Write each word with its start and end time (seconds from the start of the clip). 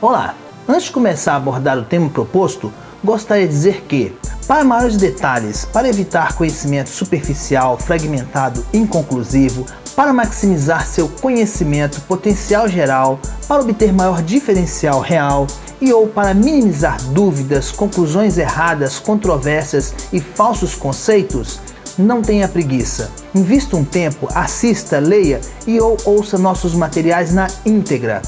Olá! 0.00 0.36
Antes 0.68 0.84
de 0.84 0.92
começar 0.92 1.32
a 1.32 1.36
abordar 1.36 1.76
o 1.76 1.82
tema 1.82 2.08
proposto, 2.08 2.72
gostaria 3.02 3.48
de 3.48 3.52
dizer 3.52 3.82
que, 3.88 4.14
para 4.46 4.62
maiores 4.62 4.96
detalhes, 4.96 5.64
para 5.64 5.88
evitar 5.88 6.36
conhecimento 6.36 6.88
superficial, 6.88 7.76
fragmentado, 7.76 8.64
inconclusivo, 8.72 9.66
para 9.96 10.12
maximizar 10.12 10.86
seu 10.86 11.08
conhecimento 11.08 12.00
potencial 12.02 12.68
geral, 12.68 13.18
para 13.48 13.60
obter 13.60 13.92
maior 13.92 14.22
diferencial 14.22 15.00
real 15.00 15.48
e 15.80 15.92
ou 15.92 16.06
para 16.06 16.32
minimizar 16.32 17.02
dúvidas, 17.06 17.72
conclusões 17.72 18.38
erradas, 18.38 19.00
controvérsias 19.00 19.92
e 20.12 20.20
falsos 20.20 20.76
conceitos, 20.76 21.58
não 21.98 22.22
tenha 22.22 22.46
preguiça. 22.46 23.10
Invista 23.34 23.76
um 23.76 23.84
tempo, 23.84 24.28
assista, 24.32 25.00
leia 25.00 25.40
e 25.66 25.80
ou 25.80 25.96
ouça 26.04 26.38
nossos 26.38 26.72
materiais 26.72 27.34
na 27.34 27.48
íntegra. 27.66 28.22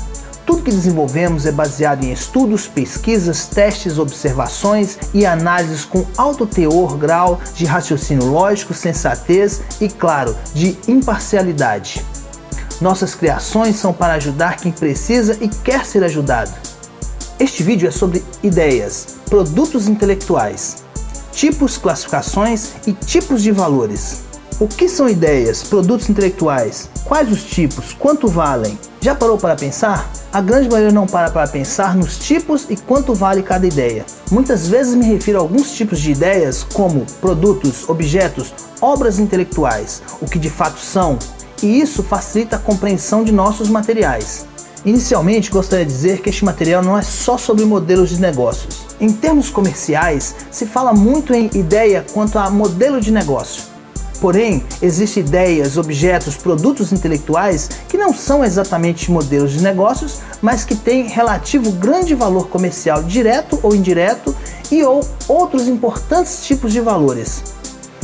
Tudo 0.50 0.64
que 0.64 0.72
desenvolvemos 0.72 1.46
é 1.46 1.52
baseado 1.52 2.02
em 2.02 2.10
estudos, 2.10 2.66
pesquisas, 2.66 3.46
testes, 3.46 3.98
observações 3.98 4.98
e 5.14 5.24
análises 5.24 5.84
com 5.84 6.04
alto 6.18 6.44
teor, 6.44 6.96
grau 6.96 7.40
de 7.54 7.64
raciocínio 7.64 8.26
lógico, 8.26 8.74
sensatez 8.74 9.62
e, 9.80 9.88
claro, 9.88 10.36
de 10.52 10.76
imparcialidade. 10.88 12.04
Nossas 12.80 13.14
criações 13.14 13.76
são 13.76 13.92
para 13.92 14.14
ajudar 14.14 14.56
quem 14.56 14.72
precisa 14.72 15.38
e 15.40 15.48
quer 15.48 15.86
ser 15.86 16.02
ajudado. 16.02 16.50
Este 17.38 17.62
vídeo 17.62 17.86
é 17.86 17.92
sobre 17.92 18.20
ideias, 18.42 19.18
produtos 19.26 19.86
intelectuais, 19.86 20.82
tipos, 21.30 21.78
classificações 21.78 22.72
e 22.88 22.92
tipos 22.92 23.40
de 23.40 23.52
valores. 23.52 24.29
O 24.60 24.68
que 24.68 24.90
são 24.90 25.08
ideias, 25.08 25.62
produtos 25.62 26.10
intelectuais? 26.10 26.90
Quais 27.06 27.32
os 27.32 27.42
tipos? 27.44 27.94
Quanto 27.94 28.28
valem? 28.28 28.78
Já 29.00 29.14
parou 29.14 29.38
para 29.38 29.56
pensar? 29.56 30.12
A 30.30 30.42
grande 30.42 30.68
maioria 30.68 30.92
não 30.92 31.06
para 31.06 31.30
para 31.30 31.48
pensar 31.48 31.96
nos 31.96 32.18
tipos 32.18 32.66
e 32.68 32.76
quanto 32.76 33.14
vale 33.14 33.42
cada 33.42 33.66
ideia. 33.66 34.04
Muitas 34.30 34.68
vezes 34.68 34.94
me 34.94 35.06
refiro 35.06 35.38
a 35.38 35.40
alguns 35.40 35.72
tipos 35.72 35.98
de 35.98 36.12
ideias 36.12 36.62
como 36.62 37.06
produtos, 37.22 37.88
objetos, 37.88 38.52
obras 38.82 39.18
intelectuais, 39.18 40.02
o 40.20 40.26
que 40.26 40.38
de 40.38 40.50
fato 40.50 40.78
são, 40.78 41.18
e 41.62 41.80
isso 41.80 42.02
facilita 42.02 42.56
a 42.56 42.58
compreensão 42.58 43.24
de 43.24 43.32
nossos 43.32 43.70
materiais. 43.70 44.44
Inicialmente, 44.84 45.50
gostaria 45.50 45.86
de 45.86 45.92
dizer 45.92 46.20
que 46.20 46.28
este 46.28 46.44
material 46.44 46.82
não 46.82 46.98
é 46.98 47.02
só 47.02 47.38
sobre 47.38 47.64
modelos 47.64 48.10
de 48.10 48.20
negócios. 48.20 48.86
Em 49.00 49.10
termos 49.10 49.48
comerciais, 49.48 50.34
se 50.50 50.66
fala 50.66 50.92
muito 50.92 51.32
em 51.32 51.48
ideia 51.54 52.04
quanto 52.12 52.38
a 52.38 52.50
modelo 52.50 53.00
de 53.00 53.10
negócio. 53.10 53.69
Porém, 54.20 54.62
existem 54.82 55.22
ideias, 55.22 55.78
objetos, 55.78 56.36
produtos 56.36 56.92
intelectuais 56.92 57.70
que 57.88 57.96
não 57.96 58.12
são 58.12 58.44
exatamente 58.44 59.10
modelos 59.10 59.52
de 59.52 59.62
negócios, 59.62 60.20
mas 60.42 60.62
que 60.62 60.74
têm 60.74 61.08
relativo 61.08 61.72
grande 61.72 62.14
valor 62.14 62.48
comercial 62.48 63.02
direto 63.02 63.58
ou 63.62 63.74
indireto 63.74 64.36
e 64.70 64.84
ou 64.84 65.08
outros 65.26 65.66
importantes 65.66 66.44
tipos 66.44 66.72
de 66.72 66.80
valores. 66.80 67.42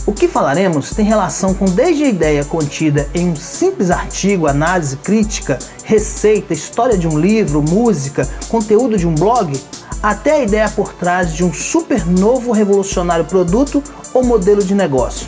O 0.06 0.12
que 0.12 0.28
falaremos 0.28 0.91
tem 0.91 1.05
relação 1.05 1.53
com 1.53 1.67
desde 1.67 2.05
a 2.05 2.09
ideia 2.09 2.44
contida 2.44 3.09
em 3.12 3.28
um 3.28 3.37
simples 3.37 3.91
artigo, 3.91 4.47
análise 4.47 4.97
crítica, 4.97 5.59
receita, 5.84 6.55
história 6.55 6.97
de 6.97 7.09
um 7.09 7.19
livro, 7.19 7.61
música, 7.61 8.27
conteúdo 8.48 8.97
de 8.97 9.06
um 9.06 9.14
blog, 9.14 9.61
até 10.03 10.33
a 10.33 10.42
ideia 10.44 10.70
por 10.70 10.94
trás 10.94 11.34
de 11.34 11.44
um 11.44 11.53
super 11.53 12.06
novo 12.06 12.53
revolucionário 12.53 13.25
produto 13.25 13.83
ou 14.14 14.25
modelo 14.25 14.62
de 14.62 14.75
negócio. 14.75 15.27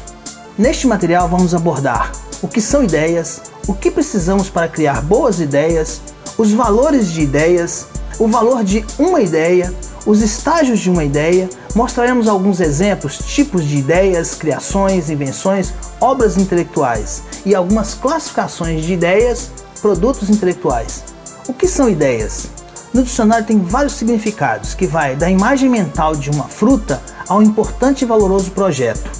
Neste 0.59 0.89
material 0.89 1.28
vamos 1.28 1.55
abordar 1.55 2.11
o 2.42 2.48
que 2.48 2.61
são 2.61 2.83
ideias, 2.83 3.42
o 3.69 3.75
que 3.75 3.92
precisamos 3.92 4.51
para 4.51 4.67
criar 4.67 5.00
boas 5.03 5.39
ideias, 5.39 6.00
os 6.37 6.50
valores 6.50 7.12
de 7.12 7.20
ideias, 7.20 7.87
o 8.19 8.27
valor 8.27 8.65
de 8.65 8.84
uma 8.99 9.21
ideia, 9.21 9.72
os 10.05 10.21
estágios 10.21 10.81
de 10.81 10.91
uma 10.91 11.05
ideia, 11.05 11.49
mostraremos 11.77 12.27
alguns 12.27 12.59
exemplos, 12.59 13.19
tipos 13.19 13.65
de 13.65 13.77
ideias, 13.77 14.34
criações, 14.34 15.09
invenções, 15.09 15.72
obras 16.00 16.37
intelectuais 16.37 17.22
e 17.47 17.54
algumas 17.54 17.94
classificações 17.94 18.84
de 18.84 18.94
ideias, 18.94 19.53
produtos 19.81 20.28
intelectuais. 20.28 21.04
O 21.47 21.54
que 21.54 21.69
são 21.69 21.88
ideias? 21.88 22.49
No 22.93 23.04
dicionário 23.04 23.47
tem 23.47 23.60
vários 23.60 23.93
significados, 23.93 24.75
que 24.75 24.88
vai 24.88 25.15
da 25.15 25.31
imagem 25.31 25.71
mental 25.71 26.16
de 26.16 26.31
uma 26.31 26.49
fruta 26.49 27.00
ao 27.28 27.41
importante 27.41 28.03
e 28.03 28.09
valoroso 28.09 28.50
projeto. 28.50 29.18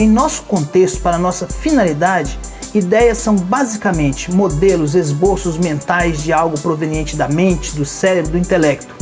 Em 0.00 0.08
nosso 0.08 0.42
contexto, 0.42 1.00
para 1.00 1.18
nossa 1.18 1.48
finalidade, 1.48 2.38
ideias 2.72 3.18
são 3.18 3.34
basicamente 3.34 4.30
modelos, 4.30 4.94
esboços 4.94 5.58
mentais 5.58 6.22
de 6.22 6.32
algo 6.32 6.56
proveniente 6.60 7.16
da 7.16 7.26
mente, 7.26 7.74
do 7.74 7.84
cérebro, 7.84 8.30
do 8.30 8.38
intelecto. 8.38 8.94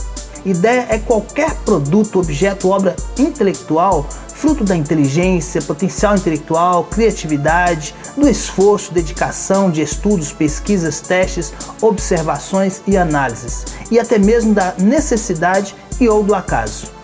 Ideia 0.43 0.87
é 0.89 0.99
qualquer 0.99 1.55
produto, 1.67 2.19
objeto, 2.19 2.71
obra 2.71 2.97
intelectual, 3.19 4.09
fruto 4.29 4.65
da 4.65 4.75
inteligência, 4.75 5.61
potencial 5.61 6.17
intelectual, 6.17 6.85
criatividade, 6.85 7.95
do 8.17 8.27
esforço, 8.27 8.95
dedicação 8.95 9.71
de 9.71 9.83
estudos, 9.83 10.33
pesquisas, 10.33 11.03
testes, 11.03 11.53
observações 11.83 12.81
e 12.87 12.97
análises, 12.97 13.67
e 13.91 13.99
até 13.99 14.19
mesmo 14.19 14.55
da 14.55 14.73
necessidade 14.79 15.75
e 16.01 16.09
ou 16.09 16.23
do 16.23 16.35
acaso. 16.35 16.96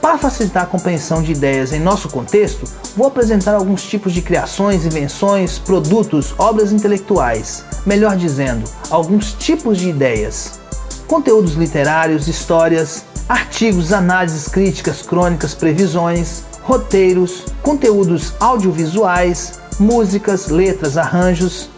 Para 0.00 0.16
facilitar 0.16 0.62
a 0.62 0.66
compreensão 0.66 1.22
de 1.22 1.32
ideias 1.32 1.72
em 1.72 1.78
nosso 1.78 2.08
contexto, 2.08 2.64
vou 2.96 3.06
apresentar 3.06 3.54
alguns 3.54 3.82
tipos 3.82 4.14
de 4.14 4.22
criações, 4.22 4.86
invenções, 4.86 5.58
produtos, 5.58 6.34
obras 6.38 6.72
intelectuais, 6.72 7.64
melhor 7.84 8.16
dizendo, 8.16 8.64
alguns 8.88 9.34
tipos 9.34 9.76
de 9.76 9.90
ideias. 9.90 10.58
Conteúdos 11.06 11.52
literários, 11.52 12.28
histórias, 12.28 13.04
artigos, 13.28 13.92
análises 13.92 14.48
críticas, 14.48 15.02
crônicas, 15.02 15.54
previsões, 15.54 16.44
roteiros, 16.62 17.44
conteúdos 17.62 18.32
audiovisuais, 18.40 19.60
músicas, 19.78 20.48
letras, 20.48 20.96
arranjos, 20.96 21.68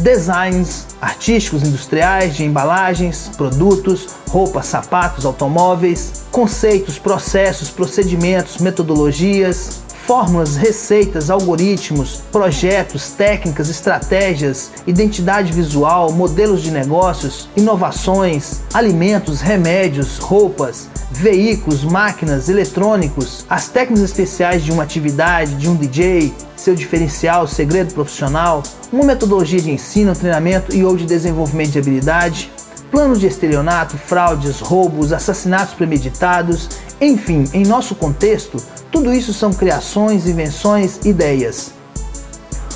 designs 0.00 0.86
artísticos, 1.00 1.62
industriais, 1.62 2.34
de 2.34 2.44
embalagens, 2.44 3.30
produtos, 3.36 4.08
roupas, 4.28 4.66
sapatos, 4.66 5.24
automóveis, 5.24 6.24
conceitos, 6.30 6.98
processos, 6.98 7.70
procedimentos, 7.70 8.58
metodologias, 8.58 9.79
fórmulas, 10.06 10.56
receitas, 10.56 11.30
algoritmos, 11.30 12.22
projetos, 12.32 13.10
técnicas, 13.10 13.68
estratégias, 13.68 14.70
identidade 14.86 15.52
visual, 15.52 16.12
modelos 16.12 16.62
de 16.62 16.70
negócios, 16.70 17.48
inovações, 17.56 18.60
alimentos, 18.74 19.40
remédios, 19.40 20.18
roupas, 20.18 20.88
veículos, 21.10 21.84
máquinas, 21.84 22.48
eletrônicos, 22.48 23.44
as 23.48 23.68
técnicas 23.68 24.04
especiais 24.04 24.64
de 24.64 24.72
uma 24.72 24.82
atividade, 24.82 25.54
de 25.56 25.68
um 25.68 25.76
DJ, 25.76 26.32
seu 26.56 26.74
diferencial, 26.74 27.46
segredo 27.46 27.94
profissional, 27.94 28.62
uma 28.92 29.04
metodologia 29.04 29.60
de 29.60 29.70
ensino, 29.70 30.14
treinamento 30.14 30.74
e 30.74 30.84
ou 30.84 30.96
de 30.96 31.04
desenvolvimento 31.04 31.72
de 31.72 31.78
habilidade, 31.78 32.50
planos 32.90 33.20
de 33.20 33.26
estelionato, 33.26 33.96
fraudes, 33.96 34.60
roubos, 34.60 35.12
assassinatos 35.12 35.74
premeditados, 35.74 36.68
enfim, 37.00 37.44
em 37.52 37.64
nosso 37.64 37.94
contexto, 37.94 38.60
tudo 38.90 39.12
isso 39.12 39.32
são 39.32 39.52
criações, 39.52 40.26
invenções, 40.26 40.98
ideias. 41.04 41.72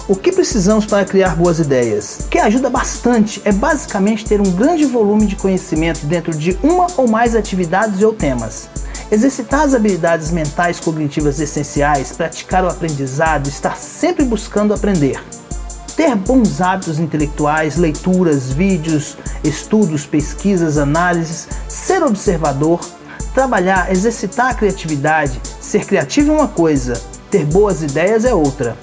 O 0.06 0.14
que 0.14 0.30
precisamos 0.30 0.84
para 0.84 1.04
criar 1.04 1.34
boas 1.34 1.58
ideias? 1.58 2.20
O 2.26 2.28
que 2.28 2.38
ajuda 2.38 2.68
bastante 2.68 3.40
é 3.44 3.50
basicamente 3.50 4.24
ter 4.26 4.38
um 4.38 4.50
grande 4.50 4.84
volume 4.84 5.24
de 5.24 5.34
conhecimento 5.34 6.04
dentro 6.04 6.36
de 6.36 6.58
uma 6.62 6.86
ou 6.98 7.08
mais 7.08 7.34
atividades 7.34 8.02
ou 8.02 8.12
temas. 8.12 8.68
Exercitar 9.10 9.62
as 9.62 9.74
habilidades 9.74 10.30
mentais 10.30 10.78
cognitivas 10.78 11.40
essenciais, 11.40 12.12
praticar 12.12 12.64
o 12.64 12.68
aprendizado, 12.68 13.48
estar 13.48 13.78
sempre 13.78 14.24
buscando 14.24 14.74
aprender. 14.74 15.18
Ter 15.96 16.14
bons 16.14 16.60
hábitos 16.60 16.98
intelectuais, 16.98 17.76
leituras, 17.76 18.50
vídeos, 18.52 19.16
estudos, 19.42 20.04
pesquisas, 20.04 20.76
análises, 20.76 21.48
ser 21.66 22.02
observador, 22.02 22.80
trabalhar, 23.34 23.90
exercitar 23.90 24.50
a 24.50 24.54
criatividade, 24.54 25.40
ser 25.60 25.84
criativo 25.84 26.30
é 26.32 26.36
uma 26.36 26.48
coisa, 26.48 26.94
ter 27.30 27.44
boas 27.44 27.82
ideias 27.82 28.24
é 28.24 28.32
outra. 28.32 28.76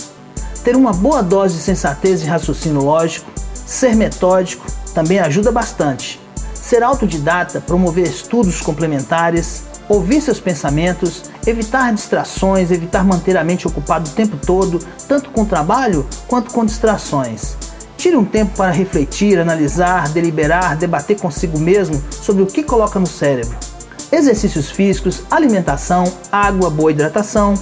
Ter 0.62 0.76
uma 0.76 0.92
boa 0.92 1.24
dose 1.24 1.56
de 1.56 1.62
sensatez 1.62 2.22
e 2.22 2.26
raciocínio 2.26 2.84
lógico, 2.84 3.32
ser 3.66 3.96
metódico 3.96 4.68
também 4.94 5.20
ajuda 5.20 5.52
bastante. 5.52 6.20
Ser 6.54 6.84
autodidata, 6.84 7.62
promover 7.62 8.06
estudos 8.06 8.62
complementares, 8.62 9.64
ouvir 9.90 10.22
seus 10.22 10.40
pensamentos, 10.40 11.24
evitar 11.48 11.92
distrações, 11.94 12.70
evitar 12.70 13.04
manter 13.04 13.38
a 13.38 13.44
mente 13.44 13.68
ocupada 13.68 14.08
o 14.08 14.14
tempo 14.14 14.38
todo, 14.38 14.80
tanto 15.08 15.32
com 15.32 15.46
trabalho 15.46 16.06
quanto 16.28 16.52
com 16.52 16.66
distrações. 16.66 17.56
Tire 17.98 18.16
um 18.16 18.26
tempo 18.26 18.56
para 18.56 18.72
refletir, 18.72 19.40
analisar, 19.40 20.10
deliberar, 20.10 20.76
debater 20.76 21.20
consigo 21.20 21.58
mesmo 21.58 22.02
sobre 22.10 22.44
o 22.44 22.48
que 22.48 22.64
coloca 22.64 23.00
no 23.00 23.08
cérebro. 23.08 23.71
Exercícios 24.12 24.70
físicos, 24.70 25.24
alimentação, 25.32 26.04
água, 26.32 26.70
boa 26.70 26.92
hidratação, 26.92 27.54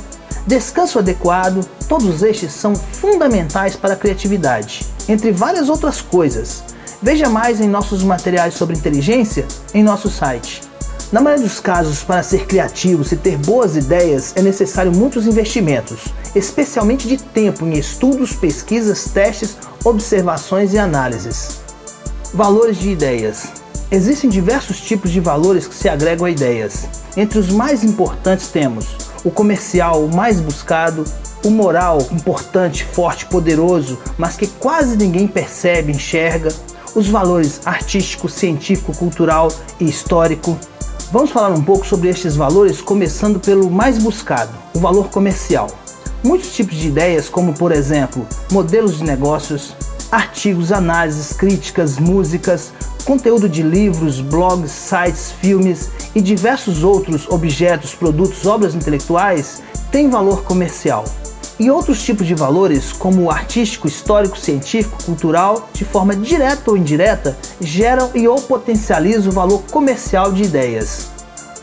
descanso 0.47 0.97
adequado, 0.97 1.63
todos 1.87 2.23
estes 2.23 2.51
são 2.51 2.75
fundamentais 2.75 3.75
para 3.75 3.93
a 3.93 3.97
criatividade, 3.97 4.85
entre 5.07 5.31
várias 5.31 5.69
outras 5.69 6.01
coisas. 6.01 6.63
Veja 7.01 7.29
mais 7.29 7.61
em 7.61 7.67
nossos 7.67 8.03
materiais 8.03 8.55
sobre 8.55 8.75
inteligência 8.75 9.47
em 9.73 9.83
nosso 9.83 10.09
site. 10.09 10.61
Na 11.11 11.21
maioria 11.21 11.45
dos 11.45 11.59
casos, 11.59 12.03
para 12.03 12.21
ser 12.21 12.45
criativo 12.45 13.03
e 13.11 13.17
ter 13.17 13.35
boas 13.37 13.75
ideias, 13.75 14.33
é 14.35 14.43
necessário 14.43 14.91
muitos 14.91 15.25
investimentos, 15.25 16.05
especialmente 16.35 17.07
de 17.07 17.17
tempo 17.17 17.65
em 17.65 17.73
estudos, 17.79 18.33
pesquisas, 18.33 19.05
testes, 19.05 19.57
observações 19.83 20.73
e 20.73 20.77
análises. 20.77 21.61
Valores 22.31 22.77
de 22.77 22.89
ideias. 22.89 23.58
Existem 23.91 24.29
diversos 24.29 24.79
tipos 24.79 25.09
de 25.09 25.19
valores 25.19 25.67
que 25.67 25.73
se 25.73 25.89
agregam 25.89 26.27
a 26.27 26.29
ideias. 26.29 26.87
Entre 27.17 27.39
os 27.39 27.49
mais 27.49 27.83
importantes 27.83 28.49
temos 28.49 28.85
o 29.25 29.31
comercial, 29.31 30.05
o 30.05 30.15
mais 30.15 30.39
buscado, 30.39 31.03
o 31.43 31.49
moral, 31.49 31.97
importante, 32.11 32.85
forte, 32.85 33.25
poderoso, 33.25 33.97
mas 34.15 34.37
que 34.37 34.45
quase 34.45 34.95
ninguém 34.95 35.27
percebe, 35.27 35.91
enxerga, 35.91 36.53
os 36.93 37.07
valores 37.07 37.61
artístico, 37.65 38.29
científico, 38.29 38.95
cultural 38.95 39.51
e 39.79 39.85
histórico. 39.85 40.55
Vamos 41.11 41.31
falar 41.31 41.49
um 41.49 41.63
pouco 41.63 41.85
sobre 41.85 42.09
estes 42.09 42.35
valores, 42.35 42.81
começando 42.81 43.39
pelo 43.39 43.71
mais 43.71 43.97
buscado, 43.97 44.51
o 44.75 44.79
valor 44.79 45.09
comercial. 45.09 45.67
Muitos 46.23 46.53
tipos 46.53 46.75
de 46.75 46.89
ideias, 46.89 47.27
como 47.27 47.53
por 47.53 47.71
exemplo, 47.71 48.27
modelos 48.51 48.99
de 48.99 49.03
negócios, 49.03 49.75
artigos, 50.11 50.71
análises, 50.71 51.33
críticas, 51.33 51.97
músicas, 51.97 52.71
conteúdo 53.05 53.49
de 53.49 53.63
livros, 53.63 54.21
blogs, 54.21 54.71
sites, 54.71 55.31
filmes 55.31 55.89
e 56.13 56.21
diversos 56.21 56.83
outros 56.83 57.27
objetos, 57.29 57.95
produtos, 57.95 58.45
obras 58.45 58.75
intelectuais 58.75 59.61
têm 59.91 60.09
valor 60.09 60.43
comercial. 60.43 61.05
E 61.59 61.69
outros 61.69 62.01
tipos 62.01 62.25
de 62.25 62.33
valores, 62.33 62.93
como 62.93 63.23
o 63.23 63.31
artístico, 63.31 63.87
histórico, 63.87 64.37
científico, 64.37 65.03
cultural, 65.03 65.69
de 65.73 65.83
forma 65.83 66.15
direta 66.15 66.71
ou 66.71 66.77
indireta, 66.77 67.37
geram 67.59 68.11
e 68.15 68.27
ou 68.27 68.39
potencializam 68.41 69.29
o 69.29 69.35
valor 69.35 69.63
comercial 69.69 70.31
de 70.31 70.43
ideias. 70.43 71.09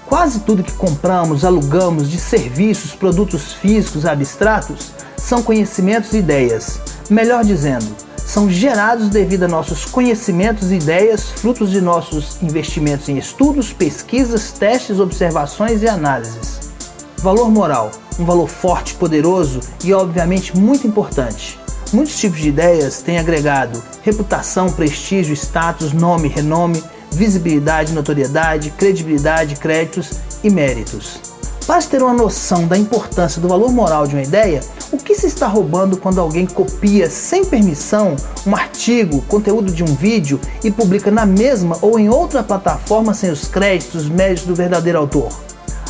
Quase 0.05 0.41
tudo 0.41 0.63
que 0.63 0.73
compramos, 0.73 1.45
alugamos 1.45 2.11
de 2.11 2.19
serviços, 2.19 2.95
produtos 2.95 3.55
físicos 3.55 4.05
abstratos 4.05 4.93
são 5.17 5.43
conhecimentos 5.43 6.13
e 6.13 6.19
ideias. 6.19 6.79
Melhor 7.11 7.43
dizendo, 7.43 7.87
são 8.27 8.51
gerados 8.51 9.09
devido 9.09 9.45
a 9.45 9.49
nossos 9.49 9.85
conhecimentos 9.85 10.73
e 10.73 10.75
ideias, 10.75 11.31
frutos 11.31 11.71
de 11.71 11.81
nossos 11.81 12.43
investimentos 12.43 13.09
em 13.09 13.17
estudos, 13.17 13.73
pesquisas, 13.73 14.51
testes, 14.51 14.99
observações 14.99 15.81
e 15.83 15.89
análises. 15.89 16.73
Valor 17.19 17.51
moral, 17.51 17.93
um 18.19 18.25
valor 18.25 18.49
forte, 18.49 18.95
poderoso 18.95 19.61
e 19.85 19.95
obviamente 19.95 20.57
muito 20.57 20.87
importante. 20.87 21.59
Muitos 21.93 22.19
tipos 22.19 22.41
de 22.41 22.49
ideias 22.49 23.01
têm 23.01 23.19
agregado 23.19 23.81
reputação, 24.03 24.71
prestígio, 24.73 25.35
status, 25.35 25.93
nome, 25.93 26.29
renome, 26.29 26.83
visibilidade, 27.13 27.93
notoriedade, 27.93 28.71
credibilidade, 28.71 29.57
créditos 29.57 30.11
e 30.43 30.51
méritos. 30.51 31.36
Para 31.67 31.83
ter 31.83 32.01
uma 32.01 32.13
noção 32.13 32.69
da 32.69 32.79
importância 32.79 33.43
do 33.43 33.49
valor 33.49 33.73
moral 33.73 34.07
de 34.07 34.15
uma 34.15 34.23
ideia, 34.23 34.61
o 34.93 34.97
que 34.97 35.17
se 35.17 35.27
está 35.27 35.49
roubando 35.49 35.97
quando 35.97 36.21
alguém 36.21 36.47
copia 36.47 37.11
sem 37.11 37.45
permissão 37.45 38.15
um 38.47 38.55
artigo, 38.55 39.21
conteúdo 39.23 39.73
de 39.73 39.83
um 39.83 39.93
vídeo 39.97 40.41
e 40.63 40.71
publica 40.71 41.11
na 41.11 41.27
mesma 41.27 41.77
ou 41.83 41.99
em 41.99 42.09
outra 42.09 42.45
plataforma 42.45 43.13
sem 43.15 43.33
os 43.33 43.49
créditos, 43.49 44.09
méritos 44.09 44.45
do 44.45 44.55
verdadeiro 44.55 45.01
autor? 45.01 45.29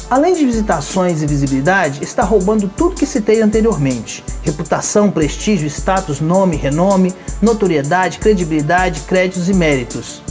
Além 0.09 0.35
de 0.35 0.47
visitações 0.47 1.21
e 1.21 1.27
visibilidade, 1.27 2.03
está 2.03 2.23
roubando 2.25 2.71
tudo 2.75 2.95
que 2.95 3.05
citei 3.05 3.43
anteriormente: 3.43 4.25
reputação, 4.43 5.11
prestígio, 5.11 5.69
status, 5.69 6.21
nome, 6.21 6.57
renome, 6.57 7.15
notoriedade, 7.43 8.19
credibilidade, 8.19 9.01
créditos 9.01 9.51
e 9.51 9.53
méritos. 9.53 10.23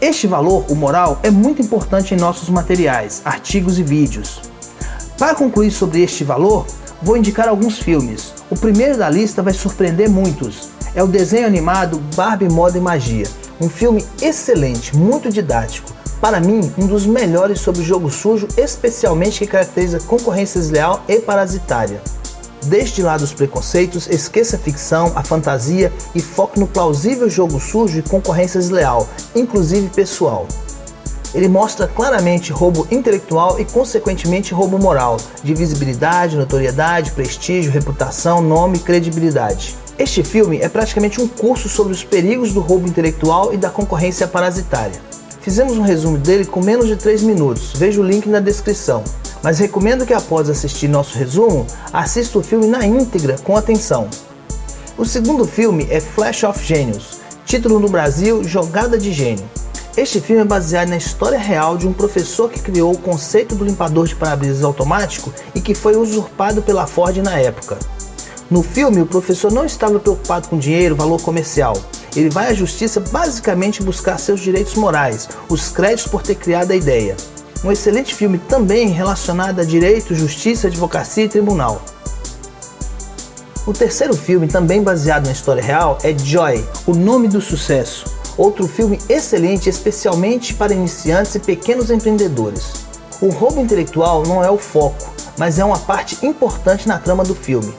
Este 0.00 0.26
valor, 0.26 0.64
o 0.70 0.74
moral, 0.74 1.20
é 1.22 1.30
muito 1.30 1.60
importante 1.60 2.14
em 2.14 2.16
nossos 2.16 2.48
materiais, 2.48 3.20
artigos 3.22 3.78
e 3.78 3.82
vídeos. 3.82 4.53
Para 5.18 5.34
concluir 5.34 5.70
sobre 5.70 6.02
este 6.02 6.24
valor, 6.24 6.66
vou 7.00 7.16
indicar 7.16 7.48
alguns 7.48 7.78
filmes. 7.78 8.34
O 8.50 8.56
primeiro 8.56 8.98
da 8.98 9.08
lista 9.08 9.42
vai 9.42 9.52
surpreender 9.52 10.10
muitos. 10.10 10.70
É 10.92 11.02
o 11.04 11.06
desenho 11.06 11.46
animado 11.46 12.00
Barbie 12.16 12.48
Moda 12.48 12.78
e 12.78 12.80
Magia. 12.80 13.26
Um 13.60 13.68
filme 13.68 14.04
excelente, 14.20 14.96
muito 14.96 15.30
didático. 15.30 15.92
Para 16.20 16.40
mim, 16.40 16.72
um 16.76 16.86
dos 16.86 17.06
melhores 17.06 17.60
sobre 17.60 17.82
o 17.82 17.84
jogo 17.84 18.10
sujo, 18.10 18.48
especialmente 18.56 19.38
que 19.38 19.46
caracteriza 19.46 20.00
concorrência 20.00 20.60
desleal 20.60 21.04
e 21.06 21.20
parasitária. 21.20 22.00
Deixe 22.64 22.94
de 22.94 23.02
lado 23.02 23.22
os 23.22 23.32
preconceitos, 23.32 24.08
esqueça 24.08 24.56
a 24.56 24.58
ficção, 24.58 25.12
a 25.14 25.22
fantasia 25.22 25.92
e 26.14 26.20
foque 26.20 26.58
no 26.58 26.66
plausível 26.66 27.28
jogo 27.28 27.60
sujo 27.60 27.98
e 27.98 28.02
concorrência 28.02 28.58
desleal, 28.58 29.08
inclusive 29.36 29.90
pessoal. 29.90 30.48
Ele 31.34 31.48
mostra 31.48 31.88
claramente 31.88 32.52
roubo 32.52 32.86
intelectual 32.90 33.58
e, 33.58 33.64
consequentemente, 33.64 34.54
roubo 34.54 34.78
moral, 34.78 35.16
de 35.42 35.52
visibilidade, 35.52 36.36
notoriedade, 36.36 37.10
prestígio, 37.10 37.72
reputação, 37.72 38.40
nome 38.40 38.76
e 38.76 38.80
credibilidade. 38.80 39.76
Este 39.98 40.22
filme 40.22 40.58
é 40.58 40.68
praticamente 40.68 41.20
um 41.20 41.26
curso 41.26 41.68
sobre 41.68 41.92
os 41.92 42.04
perigos 42.04 42.52
do 42.52 42.60
roubo 42.60 42.86
intelectual 42.86 43.52
e 43.52 43.56
da 43.56 43.68
concorrência 43.68 44.28
parasitária. 44.28 45.00
Fizemos 45.40 45.76
um 45.76 45.82
resumo 45.82 46.18
dele 46.18 46.44
com 46.44 46.62
menos 46.62 46.86
de 46.86 46.96
3 46.96 47.22
minutos, 47.22 47.72
veja 47.74 48.00
o 48.00 48.04
link 48.04 48.28
na 48.28 48.40
descrição. 48.40 49.02
Mas 49.42 49.58
recomendo 49.58 50.06
que 50.06 50.14
após 50.14 50.48
assistir 50.48 50.88
nosso 50.88 51.18
resumo, 51.18 51.66
assista 51.92 52.38
o 52.38 52.42
filme 52.42 52.66
na 52.66 52.86
íntegra 52.86 53.36
com 53.44 53.56
atenção. 53.56 54.08
O 54.96 55.04
segundo 55.04 55.44
filme 55.44 55.86
é 55.90 56.00
Flash 56.00 56.44
of 56.44 56.64
Genius, 56.64 57.18
título 57.44 57.78
no 57.78 57.88
Brasil 57.88 58.42
Jogada 58.44 58.96
de 58.96 59.12
Gênio. 59.12 59.44
Este 59.96 60.20
filme 60.20 60.42
é 60.42 60.44
baseado 60.44 60.88
na 60.88 60.96
história 60.96 61.38
real 61.38 61.78
de 61.78 61.86
um 61.86 61.92
professor 61.92 62.50
que 62.50 62.58
criou 62.58 62.92
o 62.92 62.98
conceito 62.98 63.54
do 63.54 63.64
limpador 63.64 64.08
de 64.08 64.16
para-brisas 64.16 64.64
automático 64.64 65.32
e 65.54 65.60
que 65.60 65.72
foi 65.72 65.96
usurpado 65.96 66.62
pela 66.62 66.84
Ford 66.84 67.16
na 67.18 67.38
época. 67.38 67.78
No 68.50 68.60
filme, 68.60 69.00
o 69.00 69.06
professor 69.06 69.52
não 69.52 69.64
estava 69.64 70.00
preocupado 70.00 70.48
com 70.48 70.58
dinheiro, 70.58 70.96
valor 70.96 71.22
comercial. 71.22 71.80
Ele 72.16 72.28
vai 72.28 72.48
à 72.48 72.54
justiça 72.54 72.98
basicamente 72.98 73.84
buscar 73.84 74.18
seus 74.18 74.40
direitos 74.40 74.74
morais, 74.74 75.28
os 75.48 75.68
créditos 75.68 76.08
por 76.08 76.22
ter 76.22 76.34
criado 76.34 76.72
a 76.72 76.76
ideia. 76.76 77.16
Um 77.62 77.70
excelente 77.70 78.16
filme 78.16 78.38
também 78.38 78.88
relacionado 78.88 79.60
a 79.60 79.64
direito, 79.64 80.12
justiça, 80.12 80.66
advocacia 80.66 81.26
e 81.26 81.28
tribunal. 81.28 81.80
O 83.64 83.72
terceiro 83.72 84.14
filme, 84.14 84.48
também 84.48 84.82
baseado 84.82 85.26
na 85.26 85.32
história 85.32 85.62
real, 85.62 85.98
é 86.02 86.18
Joy, 86.18 86.64
o 86.84 86.94
nome 86.94 87.28
do 87.28 87.40
sucesso 87.40 88.13
outro 88.36 88.66
filme 88.66 88.98
excelente 89.08 89.68
especialmente 89.68 90.54
para 90.54 90.74
iniciantes 90.74 91.34
e 91.34 91.38
pequenos 91.38 91.90
empreendedores. 91.90 92.84
O 93.20 93.28
roubo 93.28 93.60
intelectual 93.60 94.24
não 94.24 94.42
é 94.42 94.50
o 94.50 94.58
foco, 94.58 95.14
mas 95.38 95.58
é 95.58 95.64
uma 95.64 95.78
parte 95.78 96.24
importante 96.26 96.88
na 96.88 96.98
trama 96.98 97.24
do 97.24 97.34
filme. 97.34 97.72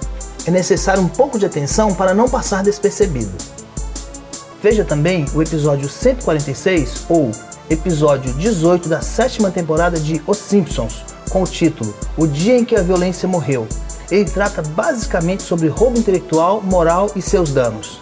É 0.46 0.52
necessário 0.52 1.02
um 1.02 1.08
pouco 1.08 1.40
de 1.40 1.46
atenção 1.46 1.94
para 1.94 2.14
não 2.14 2.30
passar 2.30 2.64
despercebido. 2.64 3.32
Veja 4.62 4.84
também 4.84 5.26
o 5.34 5.42
episódio 5.42 5.88
146 5.88 7.06
ou 7.10 7.32
episódio 7.70 8.34
18 8.34 8.88
da 8.88 9.02
sétima 9.02 9.52
temporada 9.52 10.00
de 10.00 10.22
Os 10.26 10.38
Simpsons, 10.38 11.04
com 11.30 11.44
o 11.44 11.48
título 11.48 11.94
O 12.18 12.28
Dia 12.28 12.58
em 12.58 12.66
que 12.66 12.76
a 12.76 12.82
Violência 12.82 13.28
Morreu. 13.28 13.68
Ele 14.10 14.30
trata 14.30 14.62
basicamente 14.62 15.44
sobre 15.44 15.68
roubo 15.68 15.98
intelectual, 15.98 16.62
moral 16.62 17.12
e 17.16 17.22
seus 17.22 17.52
danos. 17.52 18.00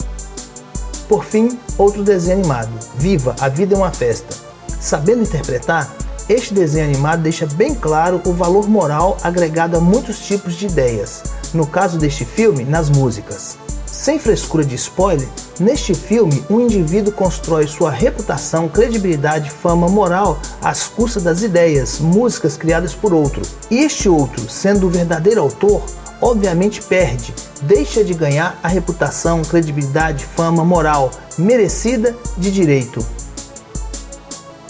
Por 1.08 1.24
fim, 1.24 1.60
outro 1.78 2.04
desenho 2.04 2.40
animado, 2.40 2.72
Viva, 2.96 3.36
a 3.40 3.50
Vida 3.50 3.76
é 3.76 3.78
uma 3.78 3.92
Festa. 3.92 4.36
Sabendo 4.80 5.24
interpretar, 5.24 5.90
este 6.30 6.54
desenho 6.54 6.86
animado 6.86 7.22
deixa 7.22 7.46
bem 7.46 7.76
claro 7.76 8.22
o 8.26 8.32
valor 8.32 8.68
moral 8.68 9.18
agregado 9.22 9.76
a 9.76 9.82
muitos 9.82 10.20
tipos 10.20 10.56
de 10.56 10.68
ideias, 10.68 11.24
no 11.54 11.68
caso 11.68 11.98
deste 11.98 12.24
filme, 12.24 12.64
nas 12.64 12.90
músicas. 12.90 13.58
Sem 13.86 14.18
frescura 14.18 14.66
de 14.66 14.76
spoiler, 14.76 15.28
neste 15.60 15.94
filme 15.94 16.44
um 16.50 16.60
indivíduo 16.60 17.14
constrói 17.14 17.68
sua 17.68 17.92
reputação, 17.92 18.68
credibilidade, 18.68 19.52
fama, 19.52 19.88
moral 19.88 20.40
às 20.62 20.88
custas 20.88 21.24
das 21.24 21.42
ideias, 21.42 22.00
músicas 22.00 22.58
criadas 22.58 22.94
por 22.94 23.14
outro. 23.14 23.42
E 23.70 23.80
este 23.80 24.10
outro, 24.10 24.50
sendo 24.50 24.88
o 24.88 24.90
verdadeiro 24.90 25.42
autor, 25.42 25.84
obviamente 26.24 26.82
perde, 26.82 27.34
deixa 27.64 28.02
de 28.02 28.14
ganhar 28.14 28.58
a 28.64 28.68
reputação, 28.70 29.42
credibilidade, 29.42 30.26
fama, 30.26 30.64
moral 30.64 31.12
merecida 31.38 32.16
de 32.38 32.50
direito. 32.50 33.06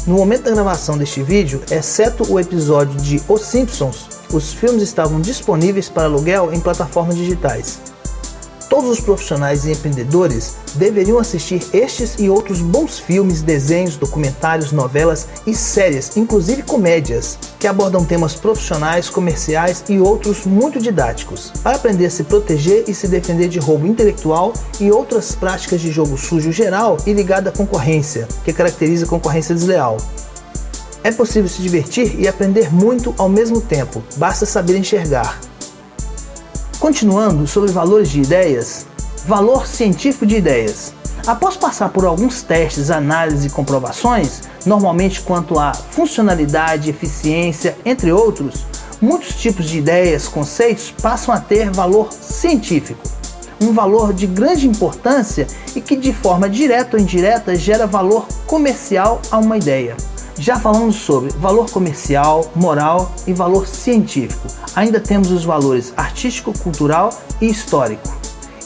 No 0.07 0.15
momento 0.15 0.43
da 0.43 0.51
gravação 0.51 0.98
deste 0.98 1.22
vídeo, 1.22 1.62
exceto 1.69 2.29
o 2.29 2.39
episódio 2.39 3.00
de 3.00 3.22
Os 3.29 3.41
Simpsons, 3.41 4.10
os 4.33 4.51
filmes 4.51 4.81
estavam 4.81 5.22
disponíveis 5.22 5.88
para 5.88 6.05
aluguel 6.05 6.51
em 6.51 6.60
plataformas 6.60 7.15
digitais. 7.15 7.92
Todos 8.70 8.89
os 8.89 9.00
profissionais 9.00 9.65
e 9.65 9.72
empreendedores 9.72 10.55
deveriam 10.75 11.20
assistir 11.20 11.62
estes 11.74 12.15
e 12.17 12.29
outros 12.29 12.62
bons 12.62 13.00
filmes, 13.00 13.41
desenhos, 13.41 13.98
documentários, 13.98 14.72
novelas 14.72 15.27
e 15.46 15.53
séries, 15.53 16.17
inclusive 16.17 16.63
comédias, 16.63 17.38
que 17.60 17.67
abordam 17.67 18.03
temas 18.03 18.36
profissionais, 18.36 19.10
comerciais 19.10 19.84
e 19.89 20.00
outros 20.00 20.46
muito 20.46 20.79
didáticos, 20.79 21.51
para 21.62 21.75
aprender 21.75 22.08
a 22.08 22.10
se 22.10 22.24
proteger 22.24 22.86
e 22.88 22.93
se 22.93 23.08
defender 23.08 23.48
de 23.48 23.60
roubo 23.60 23.86
intelectual 23.86 24.53
e 24.79 24.91
outras 24.91 25.36
práticas 25.36 25.82
de 25.82 25.91
jogo 25.91 26.17
sujo 26.17 26.51
geral 26.51 26.98
e 27.05 27.13
ligada 27.13 27.50
à 27.50 27.53
concorrência, 27.53 28.27
que 28.43 28.53
caracteriza 28.53 29.05
a 29.05 29.10
concorrência 29.10 29.53
desleal. 29.53 29.98
É 31.03 31.12
possível 31.12 31.50
se 31.50 31.62
divertir 31.62 32.20
e 32.20 32.27
aprender 32.27 32.74
muito 32.74 33.13
ao 33.17 33.27
mesmo 33.27 33.60
tempo, 33.60 34.01
basta 34.15 34.46
saber 34.46 34.77
enxergar. 34.77 35.38
Continuando 36.84 37.48
sobre 37.48 37.72
valores 37.72 38.10
de 38.10 38.20
ideias, 38.20 38.86
valor 39.25 39.66
científico 39.66 40.25
de 40.25 40.36
ideias. 40.36 40.94
Após 41.25 41.56
passar 41.56 41.88
por 41.88 42.04
alguns 42.04 42.42
testes, 42.42 42.92
análises 42.92 43.46
e 43.46 43.50
comprovações, 43.50 44.42
normalmente 44.66 45.22
quanto 45.22 45.58
à 45.58 45.74
funcionalidade, 45.74 46.90
eficiência, 46.90 47.78
entre 47.86 48.12
outros, 48.12 48.66
muitos 49.00 49.34
tipos 49.36 49.66
de 49.66 49.78
ideias, 49.78 50.28
conceitos 50.28 50.94
passam 51.02 51.34
a 51.34 51.40
ter 51.40 51.72
valor 51.72 52.12
científico, 52.12 53.00
um 53.62 53.72
valor 53.72 54.13
de 54.13 54.28
grande 54.28 54.68
importância 54.68 55.48
e 55.74 55.80
que 55.80 55.96
de 55.96 56.12
forma 56.12 56.50
direta 56.50 56.98
ou 56.98 57.02
indireta 57.02 57.56
gera 57.56 57.88
valor 57.88 58.28
comercial 58.46 59.22
a 59.32 59.38
uma 59.38 59.56
ideia. 59.56 59.96
Já 60.38 60.60
falamos 60.60 60.96
sobre 60.96 61.30
valor 61.38 61.70
comercial, 61.70 62.52
moral 62.56 63.13
e 63.28 63.34
valor 63.34 63.68
científico. 63.68 64.48
Ainda 64.75 65.00
temos 65.00 65.32
os 65.32 65.46
valores 65.46 65.94
artístico, 65.96 66.58
cultural 66.58 67.12
e 67.40 67.48
histórico. 67.48 68.12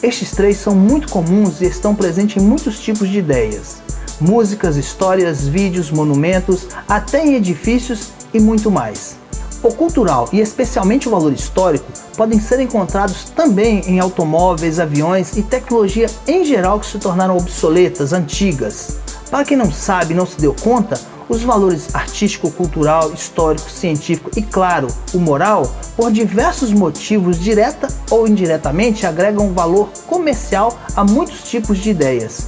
Estes 0.01 0.31
três 0.31 0.57
são 0.57 0.73
muito 0.73 1.09
comuns 1.09 1.59
e 1.59 1.65
estão 1.65 1.93
presentes 1.93 2.41
em 2.41 2.45
muitos 2.45 2.79
tipos 2.79 3.09
de 3.09 3.19
ideias: 3.19 3.81
músicas, 4.21 4.77
histórias, 4.77 5.47
vídeos, 5.47 5.91
monumentos, 5.91 6.67
até 6.87 7.25
em 7.25 7.35
edifícios 7.35 8.11
e 8.33 8.39
muito 8.39 8.71
mais. 8.71 9.17
O 9.61 9.73
cultural 9.73 10.29
e 10.31 10.39
especialmente 10.39 11.07
o 11.07 11.11
valor 11.11 11.33
histórico 11.33 11.91
podem 12.15 12.39
ser 12.39 12.61
encontrados 12.61 13.25
também 13.25 13.81
em 13.87 13.99
automóveis, 13.99 14.79
aviões 14.79 15.35
e 15.35 15.43
tecnologia 15.43 16.07
em 16.27 16.45
geral 16.45 16.79
que 16.79 16.85
se 16.85 16.99
tornaram 16.99 17.35
obsoletas, 17.35 18.13
antigas. 18.13 18.99
Para 19.29 19.43
quem 19.43 19.57
não 19.57 19.71
sabe, 19.71 20.13
não 20.13 20.25
se 20.25 20.39
deu 20.39 20.53
conta, 20.53 20.97
os 21.29 21.43
valores 21.43 21.93
artístico, 21.93 22.51
cultural, 22.51 23.11
histórico, 23.13 23.69
científico 23.69 24.31
e, 24.35 24.41
claro, 24.41 24.87
o 25.13 25.19
moral, 25.19 25.71
por 25.95 26.11
diversos 26.11 26.71
motivos, 26.71 27.39
direta 27.39 27.87
ou 28.09 28.27
indiretamente, 28.27 29.05
agregam 29.05 29.53
valor 29.53 29.89
comercial 30.05 30.77
a 30.95 31.03
muitos 31.03 31.43
tipos 31.43 31.77
de 31.77 31.89
ideias. 31.89 32.47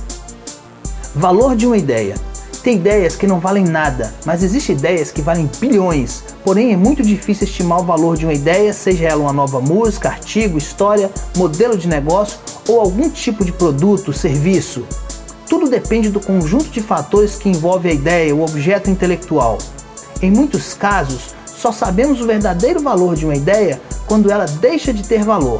Valor 1.15 1.55
de 1.55 1.65
uma 1.65 1.77
ideia. 1.77 2.15
Tem 2.63 2.75
ideias 2.75 3.15
que 3.15 3.25
não 3.25 3.39
valem 3.39 3.63
nada, 3.63 4.13
mas 4.25 4.43
existem 4.43 4.75
ideias 4.75 5.11
que 5.11 5.21
valem 5.21 5.49
bilhões. 5.59 6.23
Porém, 6.43 6.73
é 6.73 6.77
muito 6.77 7.01
difícil 7.01 7.47
estimar 7.47 7.79
o 7.79 7.85
valor 7.85 8.17
de 8.17 8.25
uma 8.25 8.33
ideia, 8.33 8.73
seja 8.73 9.07
ela 9.07 9.21
uma 9.21 9.33
nova 9.33 9.61
música, 9.61 10.09
artigo, 10.09 10.57
história, 10.57 11.09
modelo 11.37 11.77
de 11.77 11.87
negócio 11.87 12.37
ou 12.67 12.81
algum 12.81 13.09
tipo 13.09 13.45
de 13.45 13.53
produto, 13.53 14.11
serviço. 14.11 14.85
Tudo 15.49 15.67
depende 15.67 16.09
do 16.09 16.19
conjunto 16.19 16.69
de 16.69 16.79
fatores 16.79 17.35
que 17.35 17.49
envolve 17.49 17.89
a 17.89 17.93
ideia, 17.93 18.35
o 18.35 18.43
objeto 18.43 18.87
intelectual. 18.87 19.57
Em 20.21 20.29
muitos 20.29 20.75
casos, 20.75 21.33
só 21.47 21.71
sabemos 21.71 22.21
o 22.21 22.27
verdadeiro 22.27 22.79
valor 22.79 23.15
de 23.15 23.25
uma 23.25 23.35
ideia 23.35 23.81
quando 24.05 24.31
ela 24.31 24.45
deixa 24.45 24.93
de 24.93 25.01
ter 25.01 25.23
valor. 25.23 25.59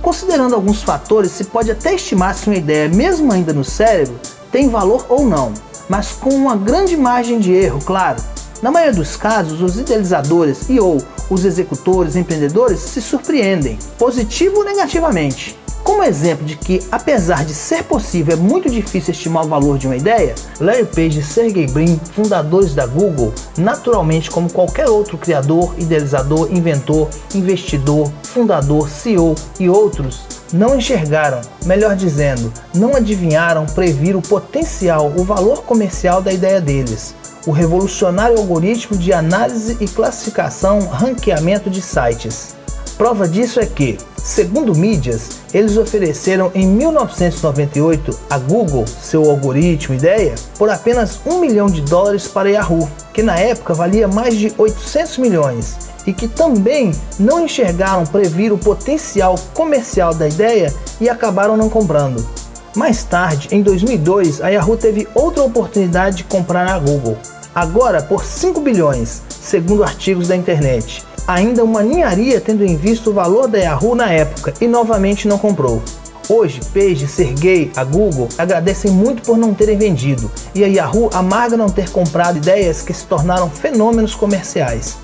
Considerando 0.00 0.54
alguns 0.54 0.84
fatores, 0.84 1.32
se 1.32 1.42
pode 1.42 1.72
até 1.72 1.94
estimar 1.94 2.36
se 2.36 2.46
uma 2.46 2.56
ideia, 2.56 2.88
mesmo 2.88 3.32
ainda 3.32 3.52
no 3.52 3.64
cérebro, 3.64 4.14
tem 4.52 4.68
valor 4.68 5.04
ou 5.08 5.26
não, 5.26 5.52
mas 5.88 6.12
com 6.12 6.30
uma 6.30 6.54
grande 6.54 6.96
margem 6.96 7.40
de 7.40 7.52
erro, 7.52 7.80
claro. 7.84 8.22
Na 8.62 8.70
maioria 8.70 8.94
dos 8.94 9.16
casos, 9.16 9.60
os 9.60 9.76
idealizadores 9.76 10.68
e 10.68 10.78
ou 10.78 11.02
os 11.28 11.44
executores, 11.44 12.14
empreendedores 12.14 12.78
se 12.78 13.02
surpreendem, 13.02 13.76
positivo 13.98 14.58
ou 14.58 14.64
negativamente. 14.64 15.58
Como 15.96 16.06
exemplo 16.06 16.44
de 16.44 16.56
que, 16.56 16.82
apesar 16.92 17.42
de 17.42 17.54
ser 17.54 17.82
possível, 17.84 18.34
é 18.34 18.36
muito 18.36 18.68
difícil 18.68 19.12
estimar 19.12 19.46
o 19.46 19.48
valor 19.48 19.78
de 19.78 19.86
uma 19.86 19.96
ideia, 19.96 20.34
Larry 20.60 20.84
Page 20.84 21.20
e 21.20 21.22
Sergey 21.22 21.66
Brin, 21.66 21.98
fundadores 22.12 22.74
da 22.74 22.84
Google, 22.84 23.32
naturalmente 23.56 24.30
como 24.30 24.52
qualquer 24.52 24.90
outro 24.90 25.16
criador, 25.16 25.74
idealizador, 25.78 26.52
inventor, 26.52 27.08
investidor, 27.34 28.12
fundador, 28.24 28.90
CEO 28.90 29.34
e 29.58 29.70
outros, 29.70 30.26
não 30.52 30.76
enxergaram, 30.76 31.40
melhor 31.64 31.96
dizendo, 31.96 32.52
não 32.74 32.94
adivinharam 32.94 33.64
prever 33.64 34.16
o 34.16 34.20
potencial, 34.20 35.10
o 35.16 35.24
valor 35.24 35.62
comercial 35.62 36.20
da 36.20 36.30
ideia 36.30 36.60
deles. 36.60 37.14
O 37.46 37.52
revolucionário 37.52 38.36
algoritmo 38.36 38.98
de 38.98 39.14
análise 39.14 39.78
e 39.80 39.88
classificação, 39.88 40.80
ranqueamento 40.80 41.70
de 41.70 41.80
sites. 41.80 42.54
Prova 42.96 43.28
disso 43.28 43.60
é 43.60 43.66
que, 43.66 43.98
segundo 44.16 44.74
mídias, 44.74 45.42
eles 45.52 45.76
ofereceram 45.76 46.50
em 46.54 46.66
1998 46.66 48.18
a 48.30 48.38
Google 48.38 48.86
seu 48.86 49.30
algoritmo 49.30 49.94
ideia 49.94 50.34
por 50.58 50.70
apenas 50.70 51.20
1 51.26 51.38
milhão 51.38 51.66
de 51.66 51.82
dólares 51.82 52.26
para 52.26 52.48
Yahoo, 52.48 52.88
que 53.12 53.22
na 53.22 53.38
época 53.38 53.74
valia 53.74 54.08
mais 54.08 54.34
de 54.36 54.50
800 54.56 55.18
milhões, 55.18 55.76
e 56.06 56.12
que 56.12 56.26
também 56.26 56.90
não 57.18 57.44
enxergaram 57.44 58.06
prever 58.06 58.50
o 58.50 58.58
potencial 58.58 59.34
comercial 59.52 60.14
da 60.14 60.26
ideia 60.26 60.72
e 60.98 61.06
acabaram 61.10 61.54
não 61.54 61.68
comprando. 61.68 62.26
Mais 62.74 63.04
tarde, 63.04 63.48
em 63.50 63.62
2002, 63.62 64.40
a 64.40 64.48
Yahoo 64.48 64.76
teve 64.76 65.06
outra 65.14 65.42
oportunidade 65.42 66.18
de 66.18 66.24
comprar 66.24 66.70
a 66.70 66.78
Google, 66.78 67.18
agora 67.54 68.02
por 68.02 68.24
5 68.24 68.58
bilhões, 68.60 69.20
segundo 69.28 69.84
artigos 69.84 70.28
da 70.28 70.36
internet 70.36 71.04
ainda 71.26 71.64
uma 71.64 71.82
ninharia 71.82 72.40
tendo 72.40 72.64
em 72.64 72.76
vista 72.76 73.10
o 73.10 73.12
valor 73.12 73.48
da 73.48 73.58
Yahoo 73.58 73.94
na 73.94 74.10
época 74.10 74.54
e 74.60 74.66
novamente 74.66 75.26
não 75.26 75.38
comprou. 75.38 75.82
Hoje, 76.28 76.60
Page, 76.74 77.06
Sergey, 77.06 77.70
a 77.76 77.84
Google 77.84 78.28
agradecem 78.36 78.90
muito 78.90 79.22
por 79.22 79.38
não 79.38 79.54
terem 79.54 79.78
vendido 79.78 80.30
e 80.54 80.64
a 80.64 80.66
Yahoo 80.66 81.08
amarga 81.12 81.56
não 81.56 81.68
ter 81.68 81.90
comprado 81.90 82.38
ideias 82.38 82.82
que 82.82 82.92
se 82.92 83.06
tornaram 83.06 83.48
fenômenos 83.48 84.14
comerciais. 84.14 84.96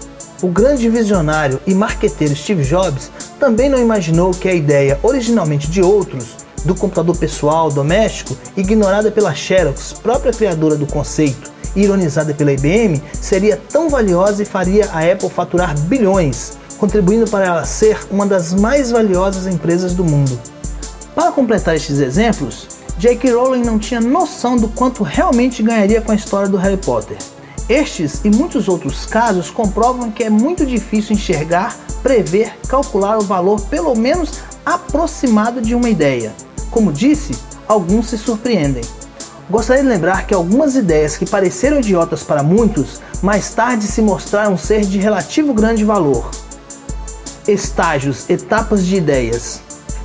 O 0.42 0.48
grande 0.48 0.88
visionário 0.88 1.60
e 1.64 1.72
marqueteiro 1.72 2.34
Steve 2.34 2.64
Jobs 2.64 3.12
também 3.38 3.68
não 3.68 3.78
imaginou 3.78 4.32
que 4.32 4.48
a 4.48 4.54
ideia, 4.54 4.98
originalmente 5.00 5.70
de 5.70 5.80
outros, 5.80 6.36
do 6.64 6.74
computador 6.74 7.16
pessoal 7.16 7.70
doméstico, 7.70 8.36
ignorada 8.56 9.10
pela 9.10 9.32
Xerox, 9.32 9.92
própria 9.92 10.32
criadora 10.32 10.74
do 10.74 10.86
conceito, 10.86 11.51
ironizada 11.74 12.34
pela 12.34 12.52
IBM, 12.52 13.02
seria 13.20 13.56
tão 13.56 13.88
valiosa 13.88 14.42
e 14.42 14.46
faria 14.46 14.88
a 14.92 15.00
Apple 15.00 15.30
faturar 15.30 15.78
bilhões, 15.80 16.52
contribuindo 16.78 17.30
para 17.30 17.46
ela 17.46 17.64
ser 17.64 17.98
uma 18.10 18.26
das 18.26 18.52
mais 18.52 18.90
valiosas 18.90 19.46
empresas 19.46 19.94
do 19.94 20.04
mundo. 20.04 20.38
Para 21.14 21.32
completar 21.32 21.76
estes 21.76 21.98
exemplos, 21.98 22.68
J.K. 22.98 23.32
Rowling 23.32 23.62
não 23.62 23.78
tinha 23.78 24.00
noção 24.00 24.56
do 24.56 24.68
quanto 24.68 25.02
realmente 25.02 25.62
ganharia 25.62 26.00
com 26.00 26.12
a 26.12 26.14
história 26.14 26.48
do 26.48 26.56
Harry 26.56 26.76
Potter. 26.76 27.16
Estes 27.68 28.20
e 28.24 28.30
muitos 28.30 28.68
outros 28.68 29.06
casos 29.06 29.50
comprovam 29.50 30.10
que 30.10 30.24
é 30.24 30.30
muito 30.30 30.66
difícil 30.66 31.14
enxergar, 31.14 31.76
prever, 32.02 32.54
calcular 32.68 33.18
o 33.18 33.22
valor 33.22 33.60
pelo 33.62 33.94
menos 33.94 34.40
aproximado 34.64 35.60
de 35.60 35.74
uma 35.74 35.88
ideia. 35.88 36.34
Como 36.70 36.92
disse, 36.92 37.36
alguns 37.68 38.08
se 38.08 38.18
surpreendem. 38.18 38.82
Gostaria 39.50 39.82
de 39.82 39.88
lembrar 39.88 40.26
que 40.26 40.32
algumas 40.32 40.76
ideias 40.76 41.16
que 41.16 41.28
pareceram 41.28 41.78
idiotas 41.78 42.22
para 42.22 42.42
muitos, 42.42 43.00
mais 43.20 43.50
tarde 43.50 43.86
se 43.86 44.00
mostraram 44.00 44.56
ser 44.56 44.82
de 44.82 44.98
relativo 44.98 45.52
grande 45.52 45.84
valor. 45.84 46.30
Estágios, 47.46 48.30
etapas 48.30 48.86
de 48.86 48.96
ideias. 48.96 49.60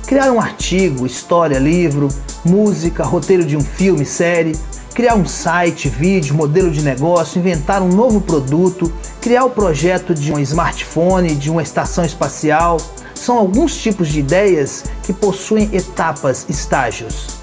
Criar 0.06 0.32
um 0.32 0.40
artigo, 0.40 1.06
história, 1.06 1.58
livro, 1.58 2.08
música, 2.44 3.04
roteiro 3.04 3.44
de 3.44 3.56
um 3.56 3.60
filme, 3.60 4.04
série, 4.04 4.58
criar 4.92 5.14
um 5.14 5.26
site, 5.26 5.88
vídeo, 5.88 6.34
modelo 6.34 6.70
de 6.72 6.82
negócio, 6.82 7.38
inventar 7.38 7.80
um 7.80 7.88
novo 7.88 8.20
produto, 8.20 8.92
criar 9.20 9.44
o 9.44 9.50
projeto 9.50 10.14
de 10.14 10.32
um 10.32 10.38
smartphone, 10.40 11.36
de 11.36 11.48
uma 11.48 11.62
estação 11.62 12.04
espacial, 12.04 12.78
são 13.14 13.38
alguns 13.38 13.76
tipos 13.76 14.08
de 14.08 14.18
ideias 14.18 14.84
que 15.04 15.12
possuem 15.12 15.70
etapas, 15.72 16.44
estágios. 16.48 17.37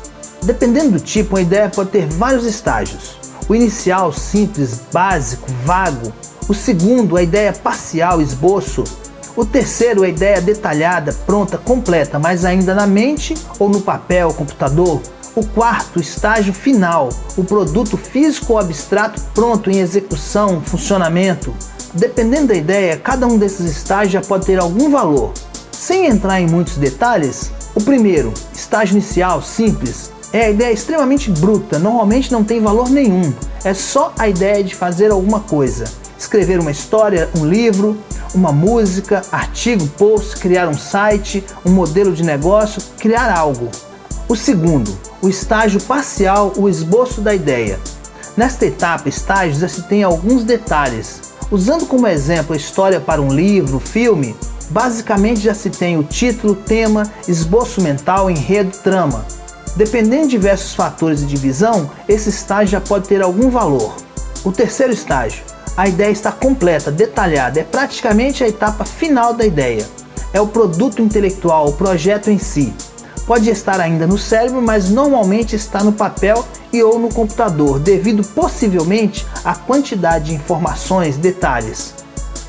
Dependendo 0.46 0.92
do 0.92 1.00
tipo, 1.00 1.36
uma 1.36 1.42
ideia 1.42 1.70
pode 1.70 1.90
ter 1.90 2.06
vários 2.06 2.46
estágios. 2.46 3.18
O 3.50 3.56
inicial, 3.56 4.14
simples, 4.14 4.80
básico, 4.94 5.48
vago. 5.66 6.14
O 6.48 6.54
segundo, 6.54 7.18
a 7.18 7.24
ideia 7.24 7.52
parcial, 7.52 8.22
esboço. 8.22 8.84
O 9.36 9.44
terceiro, 9.44 10.04
a 10.04 10.08
ideia 10.08 10.40
detalhada, 10.40 11.12
pronta, 11.26 11.58
completa, 11.58 12.20
mas 12.20 12.46
ainda 12.46 12.76
na 12.76 12.86
mente 12.86 13.34
ou 13.58 13.68
no 13.68 13.82
papel, 13.82 14.32
computador. 14.34 15.02
O 15.36 15.44
quarto, 15.44 16.00
estágio 16.00 16.54
final, 16.54 17.10
o 17.36 17.44
produto 17.44 17.98
físico 17.98 18.54
ou 18.54 18.60
abstrato 18.60 19.20
pronto 19.34 19.72
em 19.72 19.80
execução, 19.80 20.62
funcionamento. 20.62 21.54
Dependendo 21.92 22.48
da 22.48 22.56
ideia, 22.56 22.98
cada 22.98 23.26
um 23.26 23.38
desses 23.38 23.72
estágios 23.72 24.14
já 24.14 24.22
pode 24.22 24.46
ter 24.46 24.60
algum 24.60 24.92
valor 24.92 25.32
Sem 25.72 26.08
entrar 26.08 26.42
em 26.42 26.48
muitos 26.48 26.78
detalhes, 26.78 27.52
o 27.74 27.82
primeiro, 27.82 28.34
estágio 28.54 28.94
inicial, 28.94 29.42
simples, 29.42 30.12
é 30.36 30.48
a 30.48 30.50
ideia 30.50 30.74
extremamente 30.74 31.32
bruta, 31.32 31.80
normalmente 31.80 32.30
não 32.30 32.44
tem 32.44 32.60
valor 32.60 32.90
nenhum, 32.90 33.34
é 33.64 33.74
só 33.74 34.14
a 34.20 34.28
ideia 34.28 34.62
de 34.62 34.76
fazer 34.76 35.10
alguma 35.10 35.40
coisa. 35.40 35.86
Escrever 36.20 36.60
uma 36.60 36.72
história, 36.72 37.30
um 37.38 37.46
livro, 37.46 37.98
uma 38.34 38.52
música, 38.52 39.22
artigo, 39.32 39.88
post, 39.88 40.36
criar 40.36 40.68
um 40.68 40.78
site, 40.78 41.42
um 41.66 41.72
modelo 41.72 42.12
de 42.12 42.22
negócio, 42.22 42.82
criar 43.00 43.34
algo. 43.34 43.70
O 44.28 44.36
segundo, 44.36 44.98
o 45.22 45.30
estágio 45.30 45.80
parcial, 45.82 46.52
o 46.58 46.68
esboço 46.68 47.22
da 47.22 47.34
ideia. 47.34 47.80
Nesta 48.36 48.66
etapa, 48.66 49.08
estágio 49.08 49.58
já 49.58 49.70
se 49.70 49.84
tem 49.84 50.04
alguns 50.04 50.44
detalhes. 50.44 51.22
Usando 51.50 51.86
como 51.86 52.08
exemplo 52.08 52.54
a 52.54 52.58
história 52.58 53.00
para 53.00 53.22
um 53.22 53.32
livro, 53.32 53.80
filme, 53.80 54.36
basicamente 54.70 55.40
já 55.40 55.54
se 55.54 55.70
tem 55.70 55.98
o 55.98 56.04
título, 56.04 56.56
tema, 56.56 57.10
esboço 57.26 57.80
mental, 57.80 58.30
enredo, 58.30 58.76
trama. 58.84 59.26
Dependendo 59.76 60.24
de 60.24 60.32
diversos 60.32 60.74
fatores 60.74 61.20
de 61.20 61.26
divisão, 61.26 61.90
esse 62.08 62.30
estágio 62.30 62.72
já 62.72 62.82
pode 62.82 63.08
ter 63.10 63.22
algum 63.22 63.50
valor. 63.50 63.94
O 64.44 64.52
terceiro 64.52 64.94
estágio, 64.94 65.44
a 65.76 65.88
ideia 65.88 66.12
está 66.12 66.32
completa, 66.32 66.90
detalhada, 66.90 67.60
é 67.60 67.64
praticamente 67.64 68.44
a 68.44 68.48
etapa 68.48 68.86
final 68.86 69.34
da 69.34 69.46
ideia. 69.46 69.86
É 70.32 70.40
o 70.40 70.48
produto 70.48 71.02
intelectual, 71.02 71.68
o 71.68 71.74
projeto 71.74 72.30
em 72.30 72.38
si. 72.38 72.74
Pode 73.28 73.50
estar 73.50 73.82
ainda 73.82 74.08
no 74.08 74.18
cérebro, 74.18 74.62
mas 74.62 74.90
normalmente 74.90 75.56
está 75.56 75.84
no 75.84 75.92
papel 75.92 76.46
e 76.72 76.82
ou 76.82 76.98
no 76.98 77.10
computador, 77.10 77.80
devido 77.80 78.24
possivelmente 78.24 79.26
à 79.44 79.56
quantidade 79.56 80.26
de 80.26 80.36
informações, 80.36 81.18
detalhes. 81.18 81.94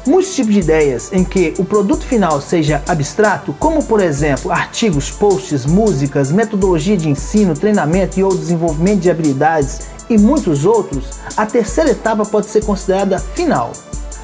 Muitos 0.06 0.36
tipos 0.36 0.54
de 0.54 0.60
ideias 0.60 1.12
em 1.12 1.24
que 1.24 1.52
o 1.58 1.64
produto 1.64 2.06
final 2.06 2.40
seja 2.40 2.80
abstrato, 2.86 3.52
como 3.58 3.84
por 3.84 4.00
exemplo 4.00 4.52
artigos, 4.52 5.10
posts, 5.10 5.66
músicas, 5.66 6.30
metodologia 6.30 6.96
de 6.96 7.08
ensino, 7.08 7.54
treinamento 7.54 8.20
e 8.20 8.22
ou 8.22 8.32
desenvolvimento 8.32 9.00
de 9.00 9.10
habilidades 9.10 9.80
e 10.08 10.16
muitos 10.16 10.64
outros, 10.64 11.06
a 11.36 11.44
terceira 11.44 11.90
etapa 11.90 12.24
pode 12.24 12.46
ser 12.46 12.64
considerada 12.64 13.18
final. 13.18 13.72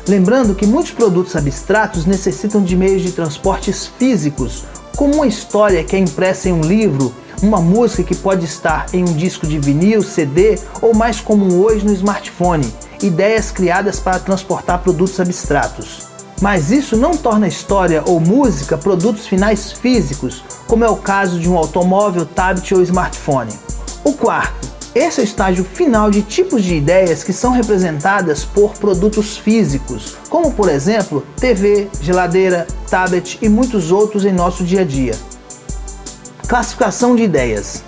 Lembrando 0.06 0.54
que 0.54 0.66
muitos 0.66 0.92
produtos 0.92 1.34
abstratos 1.34 2.06
necessitam 2.06 2.62
de 2.62 2.76
meios 2.76 3.02
de 3.02 3.10
transportes 3.10 3.88
físicos, 3.98 4.64
como 4.96 5.16
uma 5.16 5.26
história 5.26 5.82
que 5.82 5.96
é 5.96 5.98
impressa 5.98 6.48
em 6.48 6.52
um 6.52 6.60
livro, 6.60 7.12
uma 7.42 7.60
música 7.60 8.04
que 8.04 8.14
pode 8.14 8.44
estar 8.44 8.86
em 8.92 9.02
um 9.02 9.12
disco 9.12 9.48
de 9.48 9.58
vinil, 9.58 10.00
CD 10.00 10.60
ou 10.80 10.94
mais 10.94 11.20
comum 11.20 11.60
hoje 11.60 11.84
no 11.84 11.92
smartphone, 11.92 12.72
ideias 13.02 13.50
criadas 13.50 13.98
para 13.98 14.18
transportar 14.18 14.78
produtos 14.78 15.18
abstratos. 15.20 16.08
Mas 16.40 16.70
isso 16.70 16.96
não 16.96 17.16
torna 17.16 17.46
história 17.46 18.02
ou 18.06 18.18
música 18.18 18.76
produtos 18.76 19.26
finais 19.26 19.72
físicos, 19.72 20.42
como 20.66 20.84
é 20.84 20.88
o 20.88 20.96
caso 20.96 21.38
de 21.38 21.48
um 21.48 21.56
automóvel, 21.56 22.26
tablet 22.26 22.74
ou 22.74 22.82
smartphone. 22.82 23.52
O 24.02 24.12
quarto, 24.12 24.68
esse 24.94 25.20
é 25.20 25.22
o 25.22 25.24
estágio 25.24 25.64
final 25.64 26.10
de 26.10 26.20
tipos 26.20 26.62
de 26.64 26.74
ideias 26.74 27.22
que 27.24 27.32
são 27.32 27.52
representadas 27.52 28.44
por 28.44 28.74
produtos 28.74 29.38
físicos, 29.38 30.16
como 30.28 30.52
por 30.52 30.68
exemplo 30.68 31.24
TV, 31.36 31.88
geladeira, 32.00 32.66
tablet 32.90 33.38
e 33.40 33.48
muitos 33.48 33.92
outros 33.92 34.24
em 34.24 34.32
nosso 34.32 34.64
dia 34.64 34.82
a 34.82 34.84
dia. 34.84 35.14
Classificação 36.46 37.16
de 37.16 37.22
ideias. 37.22 37.82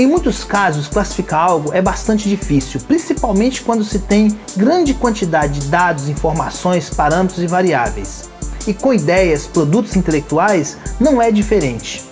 Em 0.00 0.06
muitos 0.06 0.44
casos, 0.44 0.88
classificar 0.88 1.40
algo 1.40 1.74
é 1.74 1.82
bastante 1.82 2.26
difícil, 2.26 2.80
principalmente 2.88 3.60
quando 3.60 3.84
se 3.84 3.98
tem 3.98 4.34
grande 4.56 4.94
quantidade 4.94 5.60
de 5.60 5.66
dados, 5.66 6.08
informações, 6.08 6.88
parâmetros 6.88 7.42
e 7.42 7.46
variáveis. 7.46 8.30
E 8.66 8.72
com 8.72 8.94
ideias, 8.94 9.46
produtos 9.46 9.96
intelectuais, 9.96 10.78
não 10.98 11.20
é 11.20 11.30
diferente. 11.30 12.02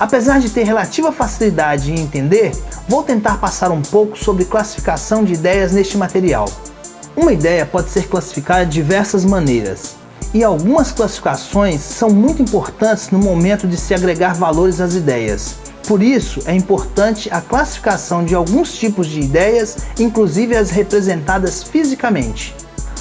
Apesar 0.00 0.40
de 0.40 0.48
ter 0.48 0.62
relativa 0.62 1.12
facilidade 1.12 1.92
em 1.92 2.00
entender, 2.00 2.52
vou 2.88 3.02
tentar 3.02 3.36
passar 3.36 3.70
um 3.70 3.82
pouco 3.82 4.16
sobre 4.16 4.46
classificação 4.46 5.22
de 5.22 5.34
ideias 5.34 5.72
neste 5.72 5.98
material. 5.98 6.50
Uma 7.14 7.34
ideia 7.34 7.66
pode 7.66 7.90
ser 7.90 8.08
classificada 8.08 8.64
de 8.64 8.72
diversas 8.72 9.26
maneiras, 9.26 9.94
e 10.36 10.44
algumas 10.44 10.92
classificações 10.92 11.80
são 11.80 12.10
muito 12.10 12.42
importantes 12.42 13.08
no 13.10 13.18
momento 13.18 13.66
de 13.66 13.74
se 13.78 13.94
agregar 13.94 14.34
valores 14.34 14.82
às 14.82 14.94
ideias. 14.94 15.56
Por 15.88 16.02
isso, 16.02 16.42
é 16.44 16.54
importante 16.54 17.30
a 17.32 17.40
classificação 17.40 18.22
de 18.22 18.34
alguns 18.34 18.74
tipos 18.74 19.06
de 19.06 19.20
ideias, 19.20 19.78
inclusive 19.98 20.54
as 20.54 20.68
representadas 20.68 21.62
fisicamente. 21.62 22.54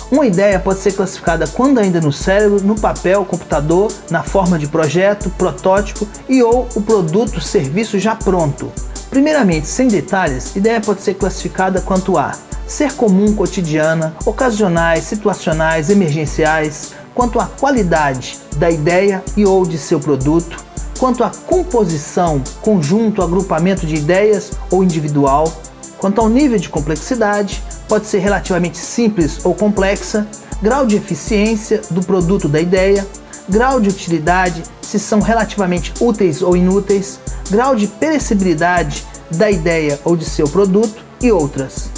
Uma 0.09 0.25
ideia 0.25 0.57
pode 0.61 0.79
ser 0.79 0.93
classificada 0.93 1.45
quando 1.45 1.79
ainda 1.79 1.99
no 1.99 2.13
cérebro, 2.13 2.63
no 2.63 2.79
papel, 2.79 3.25
computador, 3.25 3.91
na 4.09 4.23
forma 4.23 4.57
de 4.57 4.67
projeto, 4.67 5.29
protótipo 5.31 6.07
e 6.29 6.41
ou 6.41 6.69
o 6.73 6.81
produto, 6.81 7.41
serviço 7.41 7.99
já 7.99 8.15
pronto. 8.15 8.71
Primeiramente, 9.09 9.67
sem 9.67 9.89
detalhes, 9.89 10.55
ideia 10.55 10.79
pode 10.79 11.01
ser 11.01 11.15
classificada 11.15 11.81
quanto 11.81 12.17
a 12.17 12.31
ser 12.65 12.93
comum, 12.93 13.35
cotidiana, 13.35 14.15
ocasionais, 14.25 15.03
situacionais, 15.03 15.89
emergenciais, 15.89 16.93
quanto 17.15 17.39
à 17.39 17.45
qualidade 17.45 18.37
da 18.57 18.69
ideia 18.69 19.23
e 19.35 19.45
ou 19.45 19.65
de 19.65 19.77
seu 19.77 19.99
produto, 19.99 20.63
quanto 20.99 21.23
à 21.23 21.29
composição, 21.29 22.43
conjunto, 22.61 23.23
agrupamento 23.23 23.87
de 23.87 23.95
ideias 23.95 24.51
ou 24.69 24.83
individual, 24.83 25.51
quanto 25.97 26.19
ao 26.19 26.29
nível 26.29 26.59
de 26.59 26.69
complexidade, 26.69 27.63
pode 27.87 28.05
ser 28.05 28.19
relativamente 28.19 28.77
simples 28.77 29.43
ou 29.45 29.55
complexa, 29.55 30.27
grau 30.61 30.85
de 30.85 30.97
eficiência 30.97 31.81
do 31.89 32.03
produto 32.03 32.47
da 32.47 32.59
ideia, 32.59 33.07
grau 33.47 33.79
de 33.79 33.89
utilidade, 33.89 34.63
se 34.81 34.99
são 34.99 35.19
relativamente 35.19 35.93
úteis 35.99 36.41
ou 36.41 36.55
inúteis, 36.55 37.19
grau 37.49 37.75
de 37.75 37.87
perecibilidade 37.87 39.05
da 39.31 39.49
ideia 39.49 39.99
ou 40.03 40.15
de 40.15 40.25
seu 40.25 40.47
produto 40.47 41.03
e 41.21 41.31
outras. 41.31 41.94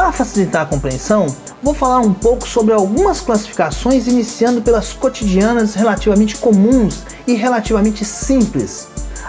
Para 0.00 0.12
facilitar 0.12 0.62
a 0.62 0.66
compreensão, 0.66 1.26
vou 1.62 1.74
falar 1.74 1.98
um 1.98 2.14
pouco 2.14 2.48
sobre 2.48 2.72
algumas 2.72 3.20
classificações, 3.20 4.06
iniciando 4.06 4.62
pelas 4.62 4.94
cotidianas 4.94 5.74
relativamente 5.74 6.38
comuns 6.38 7.02
e 7.26 7.34
relativamente 7.34 8.02
simples. 8.02 8.88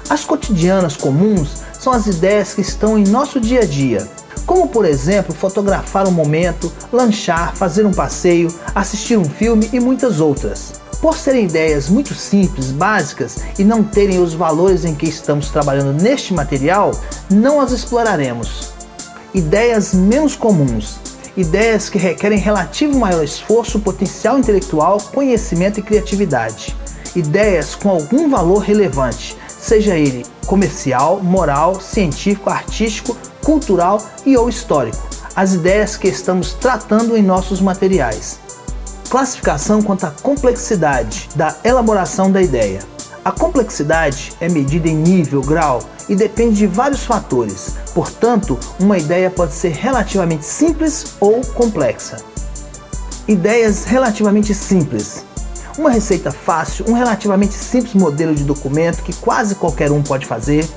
As 0.09 0.23
cotidianas 0.23 0.95
comuns 0.95 1.61
são 1.77 1.91
as 1.91 2.07
ideias 2.07 2.53
que 2.53 2.61
estão 2.61 2.97
em 2.97 3.03
nosso 3.03 3.37
dia 3.37 3.63
a 3.63 3.65
dia, 3.65 4.07
como 4.45 4.69
por 4.69 4.85
exemplo 4.85 5.35
fotografar 5.35 6.07
um 6.07 6.11
momento, 6.11 6.71
lanchar, 6.89 7.53
fazer 7.53 7.85
um 7.85 7.91
passeio, 7.91 8.47
assistir 8.73 9.17
um 9.17 9.25
filme 9.25 9.69
e 9.73 9.79
muitas 9.81 10.21
outras. 10.21 10.71
Por 11.01 11.17
serem 11.17 11.47
ideias 11.47 11.89
muito 11.89 12.15
simples, 12.15 12.71
básicas 12.71 13.39
e 13.59 13.65
não 13.65 13.83
terem 13.83 14.19
os 14.19 14.33
valores 14.33 14.85
em 14.85 14.95
que 14.95 15.09
estamos 15.09 15.49
trabalhando 15.49 16.01
neste 16.01 16.33
material, 16.33 16.91
não 17.29 17.59
as 17.59 17.73
exploraremos. 17.73 18.70
Ideias 19.33 19.93
menos 19.93 20.35
comuns, 20.35 20.99
ideias 21.37 21.89
que 21.89 21.97
requerem 21.97 22.37
relativo 22.37 22.99
maior 22.99 23.23
esforço, 23.23 23.79
potencial 23.79 24.37
intelectual, 24.37 24.99
conhecimento 25.13 25.79
e 25.79 25.83
criatividade. 25.83 26.75
Ideias 27.15 27.73
com 27.73 27.89
algum 27.89 28.29
valor 28.29 28.59
relevante, 28.59 29.37
seja 29.47 29.95
ele 29.95 30.25
comercial, 30.45 31.21
moral, 31.23 31.79
científico, 31.79 32.49
artístico, 32.49 33.17
cultural 33.41 34.05
e 34.25 34.35
ou 34.35 34.49
histórico. 34.49 35.07
As 35.33 35.53
ideias 35.53 35.95
que 35.95 36.09
estamos 36.09 36.53
tratando 36.53 37.15
em 37.15 37.23
nossos 37.23 37.61
materiais. 37.61 38.37
Classificação 39.09 39.81
quanto 39.81 40.05
à 40.05 40.11
complexidade 40.11 41.29
da 41.35 41.55
elaboração 41.63 42.29
da 42.29 42.41
ideia. 42.41 42.81
A 43.23 43.31
complexidade 43.31 44.33
é 44.41 44.49
medida 44.49 44.89
em 44.89 44.95
nível, 44.95 45.41
grau 45.41 45.83
e 46.09 46.15
depende 46.15 46.55
de 46.55 46.65
vários 46.65 47.03
fatores. 47.03 47.75
Portanto, 47.93 48.57
uma 48.79 48.97
ideia 48.97 49.29
pode 49.29 49.53
ser 49.53 49.73
relativamente 49.73 50.43
simples 50.43 51.13
ou 51.19 51.39
complexa. 51.53 52.17
Ideias 53.27 53.83
relativamente 53.83 54.55
simples. 54.55 55.23
Uma 55.77 55.91
receita 55.91 56.31
fácil, 56.31 56.85
um 56.87 56.93
relativamente 56.93 57.53
simples 57.53 57.93
modelo 57.93 58.33
de 58.33 58.43
documento 58.43 59.03
que 59.03 59.13
quase 59.13 59.53
qualquer 59.53 59.91
um 59.91 60.01
pode 60.01 60.25
fazer, 60.25 60.67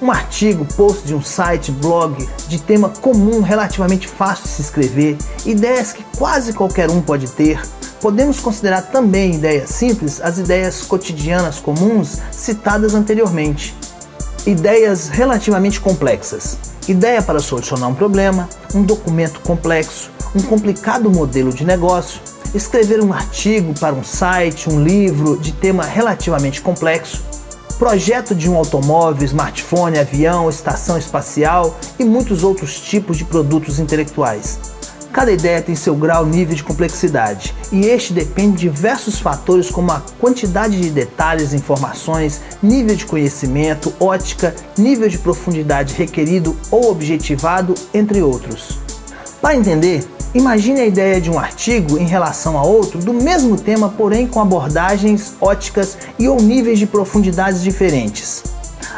um 0.00 0.10
artigo, 0.10 0.64
post 0.76 1.06
de 1.06 1.14
um 1.14 1.22
site, 1.22 1.72
blog, 1.72 2.28
de 2.48 2.60
tema 2.60 2.88
comum, 2.88 3.40
relativamente 3.40 4.06
fácil 4.06 4.44
de 4.44 4.50
se 4.50 4.62
escrever, 4.62 5.16
ideias 5.44 5.92
que 5.92 6.04
quase 6.16 6.52
qualquer 6.52 6.90
um 6.90 7.00
pode 7.00 7.28
ter. 7.32 7.60
Podemos 8.00 8.38
considerar 8.38 8.82
também 8.82 9.34
ideias 9.34 9.70
simples 9.70 10.20
as 10.20 10.38
ideias 10.38 10.82
cotidianas 10.82 11.58
comuns 11.58 12.18
citadas 12.30 12.94
anteriormente. 12.94 13.74
Ideias 14.46 15.08
relativamente 15.08 15.80
complexas. 15.80 16.56
Ideia 16.86 17.20
para 17.20 17.40
solucionar 17.40 17.88
um 17.88 17.94
problema, 17.94 18.48
um 18.72 18.82
documento 18.82 19.40
complexo, 19.40 20.10
um 20.34 20.40
complicado 20.42 21.10
modelo 21.10 21.52
de 21.52 21.64
negócio, 21.64 22.20
escrever 22.54 23.02
um 23.02 23.12
artigo 23.12 23.74
para 23.78 23.94
um 23.94 24.04
site, 24.04 24.70
um 24.70 24.82
livro 24.82 25.36
de 25.36 25.52
tema 25.52 25.84
relativamente 25.84 26.62
complexo, 26.62 27.22
projeto 27.78 28.34
de 28.34 28.50
um 28.50 28.56
automóvel, 28.56 29.24
smartphone, 29.24 29.98
avião, 29.98 30.50
estação 30.50 30.98
espacial 30.98 31.78
e 31.98 32.04
muitos 32.04 32.42
outros 32.42 32.80
tipos 32.80 33.16
de 33.16 33.24
produtos 33.24 33.78
intelectuais. 33.78 34.58
Cada 35.12 35.32
ideia 35.32 35.62
tem 35.62 35.74
seu 35.74 35.94
grau 35.94 36.26
nível 36.26 36.54
de 36.54 36.62
complexidade, 36.62 37.54
e 37.72 37.86
este 37.86 38.12
depende 38.12 38.52
de 38.52 38.68
diversos 38.68 39.18
fatores 39.18 39.70
como 39.70 39.90
a 39.90 40.02
quantidade 40.20 40.78
de 40.78 40.90
detalhes, 40.90 41.54
informações, 41.54 42.40
nível 42.62 42.94
de 42.94 43.06
conhecimento, 43.06 43.92
ótica, 43.98 44.54
nível 44.76 45.08
de 45.08 45.18
profundidade 45.18 45.94
requerido 45.94 46.56
ou 46.70 46.90
objetivado, 46.90 47.74
entre 47.94 48.22
outros. 48.22 48.78
Para 49.40 49.56
entender, 49.56 50.04
imagine 50.34 50.80
a 50.80 50.86
ideia 50.86 51.20
de 51.20 51.30
um 51.30 51.38
artigo 51.38 51.98
em 51.98 52.06
relação 52.06 52.58
a 52.58 52.62
outro 52.62 52.98
do 52.98 53.12
mesmo 53.12 53.56
tema, 53.56 53.88
porém 53.88 54.26
com 54.26 54.40
abordagens, 54.40 55.34
óticas 55.40 55.96
e 56.18 56.28
ou 56.28 56.40
níveis 56.40 56.78
de 56.78 56.86
profundidades 56.86 57.62
diferentes. 57.62 58.42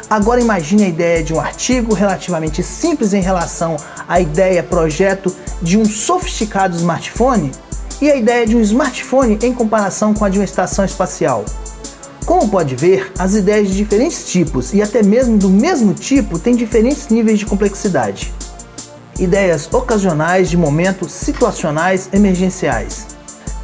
Agora 0.09 0.40
imagine 0.40 0.85
a 0.85 0.88
ideia 0.88 1.23
de 1.23 1.33
um 1.33 1.40
artigo 1.40 1.95
relativamente 1.95 2.62
simples 2.62 3.12
em 3.12 3.21
relação 3.21 3.77
à 4.09 4.21
ideia, 4.21 4.62
projeto 4.62 5.35
de 5.62 5.79
um 5.79 5.85
sofisticado 5.85 6.77
smartphone 6.77 7.53
e 8.01 8.11
a 8.11 8.16
ideia 8.16 8.47
de 8.47 8.57
um 8.57 8.61
smartphone 8.61 9.38
em 9.43 9.53
comparação 9.53 10.12
com 10.12 10.25
a 10.25 10.29
de 10.29 10.38
uma 10.38 10.45
estação 10.45 10.85
espacial. 10.85 11.45
Como 12.27 12.49
pode 12.49 12.75
ver, 12.75 13.12
as 13.19 13.35
ideias 13.35 13.69
de 13.69 13.77
diferentes 13.77 14.27
tipos 14.27 14.73
e 14.75 14.83
até 14.83 15.03
mesmo 15.03 15.38
do 15.38 15.49
mesmo 15.49 15.95
tipo 15.95 16.38
têm 16.38 16.57
diferentes 16.57 17.09
níveis 17.09 17.38
de 17.38 17.47
complexidade. 17.47 18.33
Ideias 19.21 19.69
ocasionais 19.71 20.49
de 20.49 20.57
momento 20.57 21.07
situacionais 21.07 22.09
emergenciais. 22.11 23.07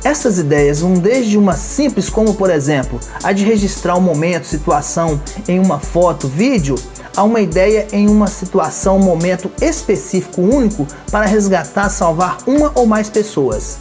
Essas 0.05 0.39
ideias 0.39 0.81
vão 0.81 0.93
desde 0.93 1.39
uma 1.39 1.55
simples, 1.55 2.11
como 2.11 2.35
por 2.35 2.51
exemplo, 2.51 3.01
a 3.25 3.33
de 3.33 3.43
registrar 3.43 3.97
um 3.97 4.03
momento, 4.03 4.47
situação 4.47 5.19
em 5.49 5.59
uma 5.59 5.81
foto, 5.81 6.29
vídeo, 6.29 6.75
a 7.17 7.23
uma 7.23 7.41
ideia 7.41 7.87
em 7.91 8.07
uma 8.07 8.27
situação, 8.27 8.99
momento 8.99 9.51
específico 9.59 10.43
único 10.43 10.87
para 11.11 11.25
resgatar, 11.25 11.89
salvar 11.89 12.37
uma 12.47 12.71
ou 12.75 12.85
mais 12.85 13.09
pessoas. 13.09 13.79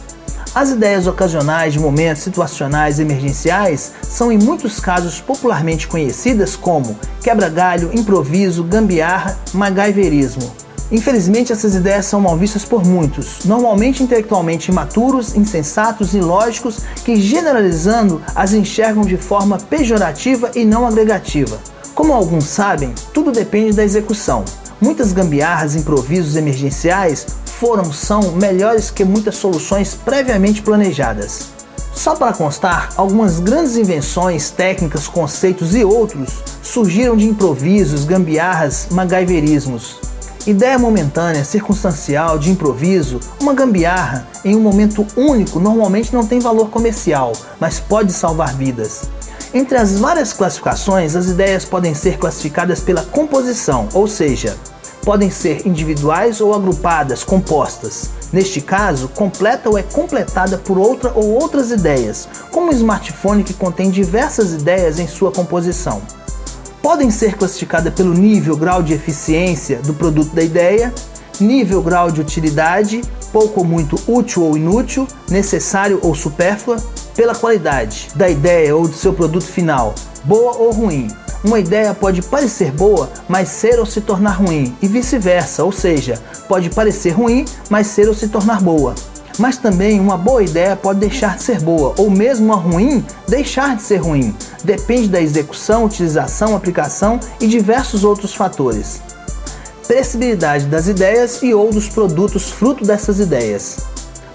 As 0.54 0.70
ideias 0.70 1.06
ocasionais 1.06 1.74
de 1.74 1.78
momentos 1.78 2.22
situacionais 2.22 2.98
emergenciais 2.98 3.92
são 4.02 4.32
em 4.32 4.38
muitos 4.38 4.80
casos 4.80 5.20
popularmente 5.20 5.86
conhecidas 5.86 6.56
como 6.56 6.98
quebra-galho, 7.22 7.90
improviso, 7.92 8.64
gambiarra, 8.64 9.38
MacGyverismo. 9.52 10.65
Infelizmente, 10.90 11.52
essas 11.52 11.74
ideias 11.74 12.06
são 12.06 12.20
mal 12.20 12.36
vistas 12.36 12.64
por 12.64 12.84
muitos, 12.84 13.44
normalmente 13.44 14.02
intelectualmente 14.02 14.70
imaturos, 14.70 15.34
insensatos 15.34 16.14
e 16.14 16.18
ilógicos, 16.18 16.80
que 17.04 17.20
generalizando 17.20 18.22
as 18.34 18.52
enxergam 18.52 19.04
de 19.04 19.16
forma 19.16 19.58
pejorativa 19.58 20.50
e 20.54 20.64
não 20.64 20.86
agregativa. 20.86 21.58
Como 21.94 22.12
alguns 22.12 22.44
sabem, 22.44 22.94
tudo 23.12 23.32
depende 23.32 23.72
da 23.72 23.82
execução. 23.82 24.44
Muitas 24.80 25.12
gambiarras 25.12 25.74
improvisos 25.74 26.36
emergenciais 26.36 27.26
foram, 27.46 27.92
são 27.92 28.32
melhores 28.32 28.90
que 28.90 29.04
muitas 29.04 29.36
soluções 29.36 29.94
previamente 29.94 30.62
planejadas. 30.62 31.56
Só 31.94 32.14
para 32.14 32.34
constar, 32.34 32.90
algumas 32.96 33.40
grandes 33.40 33.76
invenções, 33.76 34.50
técnicas, 34.50 35.08
conceitos 35.08 35.74
e 35.74 35.82
outros 35.82 36.42
surgiram 36.62 37.16
de 37.16 37.26
improvisos, 37.26 38.04
gambiarras, 38.04 38.88
MacGyverismos. 38.90 40.05
Ideia 40.46 40.78
momentânea, 40.78 41.44
circunstancial, 41.44 42.38
de 42.38 42.52
improviso, 42.52 43.18
uma 43.40 43.52
gambiarra 43.52 44.28
em 44.44 44.54
um 44.54 44.60
momento 44.60 45.04
único 45.16 45.58
normalmente 45.58 46.14
não 46.14 46.24
tem 46.24 46.38
valor 46.38 46.70
comercial, 46.70 47.32
mas 47.58 47.80
pode 47.80 48.12
salvar 48.12 48.54
vidas. 48.54 49.10
Entre 49.52 49.76
as 49.76 49.98
várias 49.98 50.32
classificações, 50.32 51.16
as 51.16 51.26
ideias 51.26 51.64
podem 51.64 51.96
ser 51.96 52.16
classificadas 52.16 52.78
pela 52.78 53.02
composição, 53.02 53.88
ou 53.92 54.06
seja, 54.06 54.56
podem 55.02 55.32
ser 55.32 55.66
individuais 55.66 56.40
ou 56.40 56.54
agrupadas, 56.54 57.24
compostas. 57.24 58.10
Neste 58.32 58.60
caso, 58.60 59.08
completa 59.08 59.68
ou 59.68 59.76
é 59.76 59.82
completada 59.82 60.58
por 60.58 60.78
outra 60.78 61.10
ou 61.12 61.28
outras 61.28 61.72
ideias, 61.72 62.28
como 62.52 62.68
um 62.68 62.72
smartphone 62.72 63.42
que 63.42 63.52
contém 63.52 63.90
diversas 63.90 64.52
ideias 64.52 65.00
em 65.00 65.08
sua 65.08 65.32
composição 65.32 66.00
podem 66.86 67.10
ser 67.10 67.36
classificadas 67.36 67.92
pelo 67.92 68.14
nível, 68.14 68.56
grau 68.56 68.80
de 68.80 68.94
eficiência 68.94 69.80
do 69.80 69.92
produto 69.92 70.32
da 70.32 70.40
ideia, 70.40 70.94
nível, 71.40 71.82
grau 71.82 72.12
de 72.12 72.20
utilidade, 72.20 73.02
pouco 73.32 73.58
ou 73.58 73.66
muito 73.66 74.00
útil 74.06 74.44
ou 74.44 74.56
inútil, 74.56 75.04
necessário 75.28 75.98
ou 76.00 76.14
supérflua, 76.14 76.76
pela 77.16 77.34
qualidade 77.34 78.06
da 78.14 78.30
ideia 78.30 78.76
ou 78.76 78.86
do 78.86 78.94
seu 78.94 79.12
produto 79.12 79.46
final, 79.46 79.96
boa 80.22 80.58
ou 80.58 80.70
ruim. 80.70 81.08
Uma 81.42 81.58
ideia 81.58 81.92
pode 81.92 82.22
parecer 82.22 82.70
boa, 82.70 83.10
mas 83.28 83.48
ser 83.48 83.80
ou 83.80 83.84
se 83.84 84.00
tornar 84.00 84.38
ruim, 84.40 84.72
e 84.80 84.86
vice-versa, 84.86 85.64
ou 85.64 85.72
seja, 85.72 86.22
pode 86.46 86.70
parecer 86.70 87.10
ruim, 87.10 87.44
mas 87.68 87.88
ser 87.88 88.06
ou 88.06 88.14
se 88.14 88.28
tornar 88.28 88.60
boa. 88.62 88.94
Mas 89.38 89.56
também 89.58 90.00
uma 90.00 90.16
boa 90.16 90.42
ideia 90.42 90.74
pode 90.76 91.00
deixar 91.00 91.36
de 91.36 91.42
ser 91.42 91.60
boa, 91.60 91.94
ou 91.98 92.10
mesmo 92.10 92.46
uma 92.46 92.56
ruim 92.56 93.04
deixar 93.28 93.76
de 93.76 93.82
ser 93.82 93.98
ruim. 93.98 94.34
Depende 94.64 95.08
da 95.08 95.20
execução, 95.20 95.84
utilização, 95.84 96.56
aplicação 96.56 97.20
e 97.40 97.46
diversos 97.46 98.04
outros 98.04 98.34
fatores. 98.34 99.02
Precibilidade 99.86 100.66
das 100.66 100.88
ideias 100.88 101.42
e 101.42 101.54
ou 101.54 101.70
dos 101.70 101.88
produtos 101.88 102.50
fruto 102.50 102.84
dessas 102.84 103.20
ideias. 103.20 103.76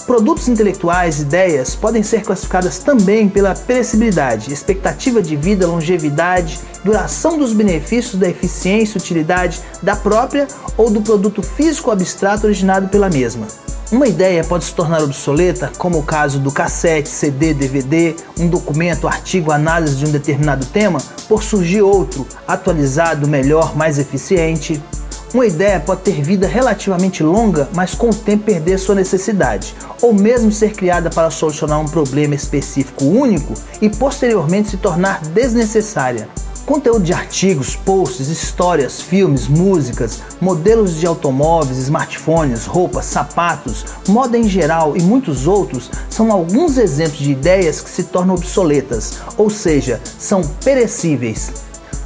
Produtos 0.06 0.48
intelectuais, 0.48 1.20
ideias, 1.20 1.76
podem 1.76 2.04
ser 2.04 2.24
classificadas 2.24 2.80
também 2.80 3.30
pela 3.30 3.54
perecibilidade, 3.54 4.52
expectativa 4.52 5.22
de 5.22 5.36
vida, 5.36 5.68
longevidade, 5.68 6.60
duração 6.84 7.38
dos 7.38 7.54
benefícios 7.54 8.16
da 8.16 8.28
eficiência 8.28 8.98
e 8.98 9.02
utilidade 9.02 9.62
da 9.82 9.96
própria 9.96 10.48
ou 10.76 10.90
do 10.90 11.02
produto 11.02 11.42
físico 11.44 11.92
abstrato 11.92 12.46
originado 12.46 12.88
pela 12.88 13.10
mesma. 13.10 13.48
Uma 13.92 14.08
ideia 14.08 14.42
pode 14.42 14.64
se 14.64 14.74
tornar 14.74 15.04
obsoleta, 15.04 15.70
como 15.78 16.00
o 16.00 16.04
caso 16.04 16.40
do 16.40 16.50
cassete, 16.50 17.10
CD, 17.10 17.54
DVD, 17.54 18.16
um 18.40 18.48
documento, 18.48 19.06
artigo, 19.06 19.52
análise 19.52 19.98
de 19.98 20.06
um 20.06 20.12
determinado 20.12 20.66
tema, 20.66 21.02
por 21.28 21.44
surgir 21.44 21.82
outro, 21.82 22.26
atualizado, 22.48 23.28
melhor, 23.28 23.76
mais 23.76 24.00
eficiente. 24.00 24.82
Uma 25.34 25.46
ideia 25.46 25.78
pode 25.78 26.04
ter 26.04 26.22
vida 26.22 26.48
relativamente 26.48 27.22
longa, 27.22 27.68
mas 27.76 27.94
com 27.94 28.10
o 28.12 28.16
tempo 28.16 28.46
perder 28.46 28.80
sua 28.80 28.96
necessidade, 28.96 29.76
ou 30.02 30.14
mesmo 30.14 30.54
ser 30.54 30.72
criada 30.72 31.10
para 31.10 31.30
solucionar 31.30 31.82
um 31.82 31.86
problema 31.86 32.34
específico 32.34 33.04
único 33.04 33.54
e 33.82 33.90
posteriormente 33.90 34.70
se 34.70 34.78
tornar 34.78 35.20
desnecessária. 35.20 36.30
Conteúdo 36.72 37.04
de 37.04 37.12
artigos, 37.12 37.76
posts, 37.76 38.30
histórias, 38.30 39.02
filmes, 39.02 39.46
músicas, 39.46 40.22
modelos 40.40 40.96
de 40.96 41.06
automóveis, 41.06 41.78
smartphones, 41.78 42.66
roupas, 42.66 43.08
sapatos, 43.08 43.86
moda 44.08 44.38
em 44.38 44.48
geral 44.48 44.96
e 44.96 45.02
muitos 45.02 45.48
outros 45.48 45.92
são 46.10 46.32
alguns 46.32 46.78
exemplos 46.78 47.20
de 47.20 47.34
ideias 47.34 47.82
que 47.82 47.90
se 47.90 48.06
tornam 48.06 48.36
obsoletas, 48.36 49.20
ou 49.38 49.50
seja, 49.50 50.00
são 50.18 50.42
perecíveis. 50.64 51.52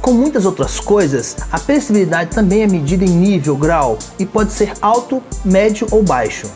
Como 0.02 0.18
muitas 0.18 0.44
outras 0.44 0.80
coisas, 0.80 1.36
a 1.52 1.60
perecibilidade 1.60 2.30
também 2.30 2.62
é 2.62 2.66
medida 2.66 3.04
em 3.04 3.08
nível, 3.08 3.56
grau 3.56 3.96
e 4.18 4.26
pode 4.26 4.52
ser 4.52 4.72
alto, 4.82 5.22
médio 5.44 5.86
ou 5.92 6.02
baixo. 6.02 6.50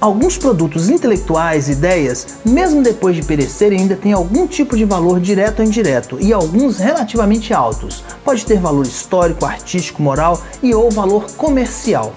Alguns 0.00 0.38
produtos 0.38 0.88
intelectuais, 0.88 1.68
ideias, 1.68 2.38
mesmo 2.42 2.82
depois 2.82 3.14
de 3.14 3.22
perecerem, 3.22 3.80
ainda 3.80 3.94
têm 3.94 4.14
algum 4.14 4.46
tipo 4.46 4.74
de 4.74 4.86
valor 4.86 5.20
direto 5.20 5.60
ou 5.60 5.64
indireto, 5.66 6.16
e 6.18 6.32
alguns 6.32 6.78
relativamente 6.78 7.52
altos. 7.52 8.02
Pode 8.24 8.46
ter 8.46 8.58
valor 8.58 8.86
histórico, 8.86 9.44
artístico, 9.44 10.02
moral 10.02 10.40
e 10.62 10.74
ou 10.74 10.90
valor 10.90 11.26
comercial. 11.32 12.14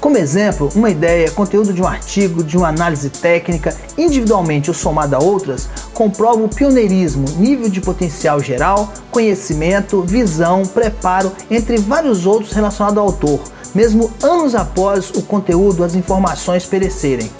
Como 0.00 0.16
exemplo, 0.16 0.70
uma 0.74 0.88
ideia, 0.88 1.30
conteúdo 1.30 1.74
de 1.74 1.82
um 1.82 1.86
artigo, 1.86 2.42
de 2.42 2.56
uma 2.56 2.68
análise 2.68 3.10
técnica, 3.10 3.76
individualmente 3.98 4.70
ou 4.70 4.74
somada 4.74 5.16
a 5.16 5.22
outras, 5.22 5.68
comprova 5.96 6.44
o 6.44 6.48
pioneirismo, 6.48 7.24
nível 7.38 7.70
de 7.70 7.80
potencial 7.80 8.38
geral, 8.38 8.92
conhecimento, 9.10 10.02
visão, 10.02 10.62
preparo, 10.62 11.32
entre 11.50 11.78
vários 11.78 12.26
outros 12.26 12.52
relacionados 12.52 12.98
ao 12.98 13.06
autor, 13.06 13.40
mesmo 13.74 14.12
anos 14.22 14.54
após 14.54 15.08
o 15.10 15.22
conteúdo, 15.22 15.82
as 15.82 15.94
informações 15.94 16.66
perecerem. 16.66 17.30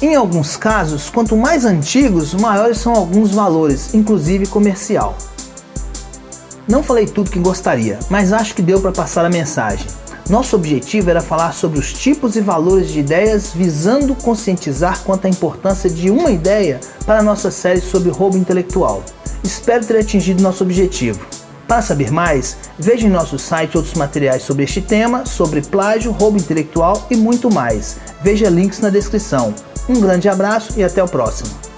Em 0.00 0.14
alguns 0.14 0.56
casos, 0.56 1.10
quanto 1.10 1.36
mais 1.36 1.64
antigos, 1.64 2.32
maiores 2.34 2.78
são 2.78 2.94
alguns 2.94 3.32
valores, 3.32 3.92
inclusive 3.94 4.46
comercial. 4.46 5.18
Não 6.68 6.84
falei 6.84 7.06
tudo 7.06 7.30
que 7.30 7.40
gostaria, 7.40 7.98
mas 8.08 8.32
acho 8.32 8.54
que 8.54 8.62
deu 8.62 8.80
para 8.80 8.92
passar 8.92 9.24
a 9.24 9.30
mensagem. 9.30 9.86
Nosso 10.28 10.56
objetivo 10.56 11.10
era 11.10 11.20
falar 11.20 11.52
sobre 11.52 11.78
os 11.78 11.92
tipos 11.92 12.34
e 12.34 12.40
valores 12.40 12.88
de 12.88 13.00
ideias, 13.00 13.52
visando 13.54 14.14
conscientizar 14.14 15.02
quanto 15.02 15.26
à 15.26 15.28
importância 15.28 15.90
de 15.90 16.10
uma 16.10 16.30
ideia 16.30 16.80
para 17.04 17.18
a 17.18 17.22
nossa 17.22 17.50
série 17.50 17.82
sobre 17.82 18.10
roubo 18.10 18.38
intelectual. 18.38 19.02
Espero 19.42 19.84
ter 19.84 19.98
atingido 19.98 20.42
nosso 20.42 20.64
objetivo. 20.64 21.20
Para 21.68 21.82
saber 21.82 22.10
mais, 22.10 22.56
veja 22.78 23.06
em 23.06 23.10
nosso 23.10 23.38
site 23.38 23.76
outros 23.76 23.94
materiais 23.94 24.42
sobre 24.42 24.64
este 24.64 24.80
tema, 24.80 25.26
sobre 25.26 25.60
plágio, 25.60 26.12
roubo 26.12 26.38
intelectual 26.38 27.06
e 27.10 27.16
muito 27.16 27.52
mais. 27.52 27.98
Veja 28.22 28.48
links 28.48 28.80
na 28.80 28.88
descrição. 28.88 29.54
Um 29.86 30.00
grande 30.00 30.28
abraço 30.28 30.72
e 30.78 30.82
até 30.82 31.04
o 31.04 31.08
próximo. 31.08 31.73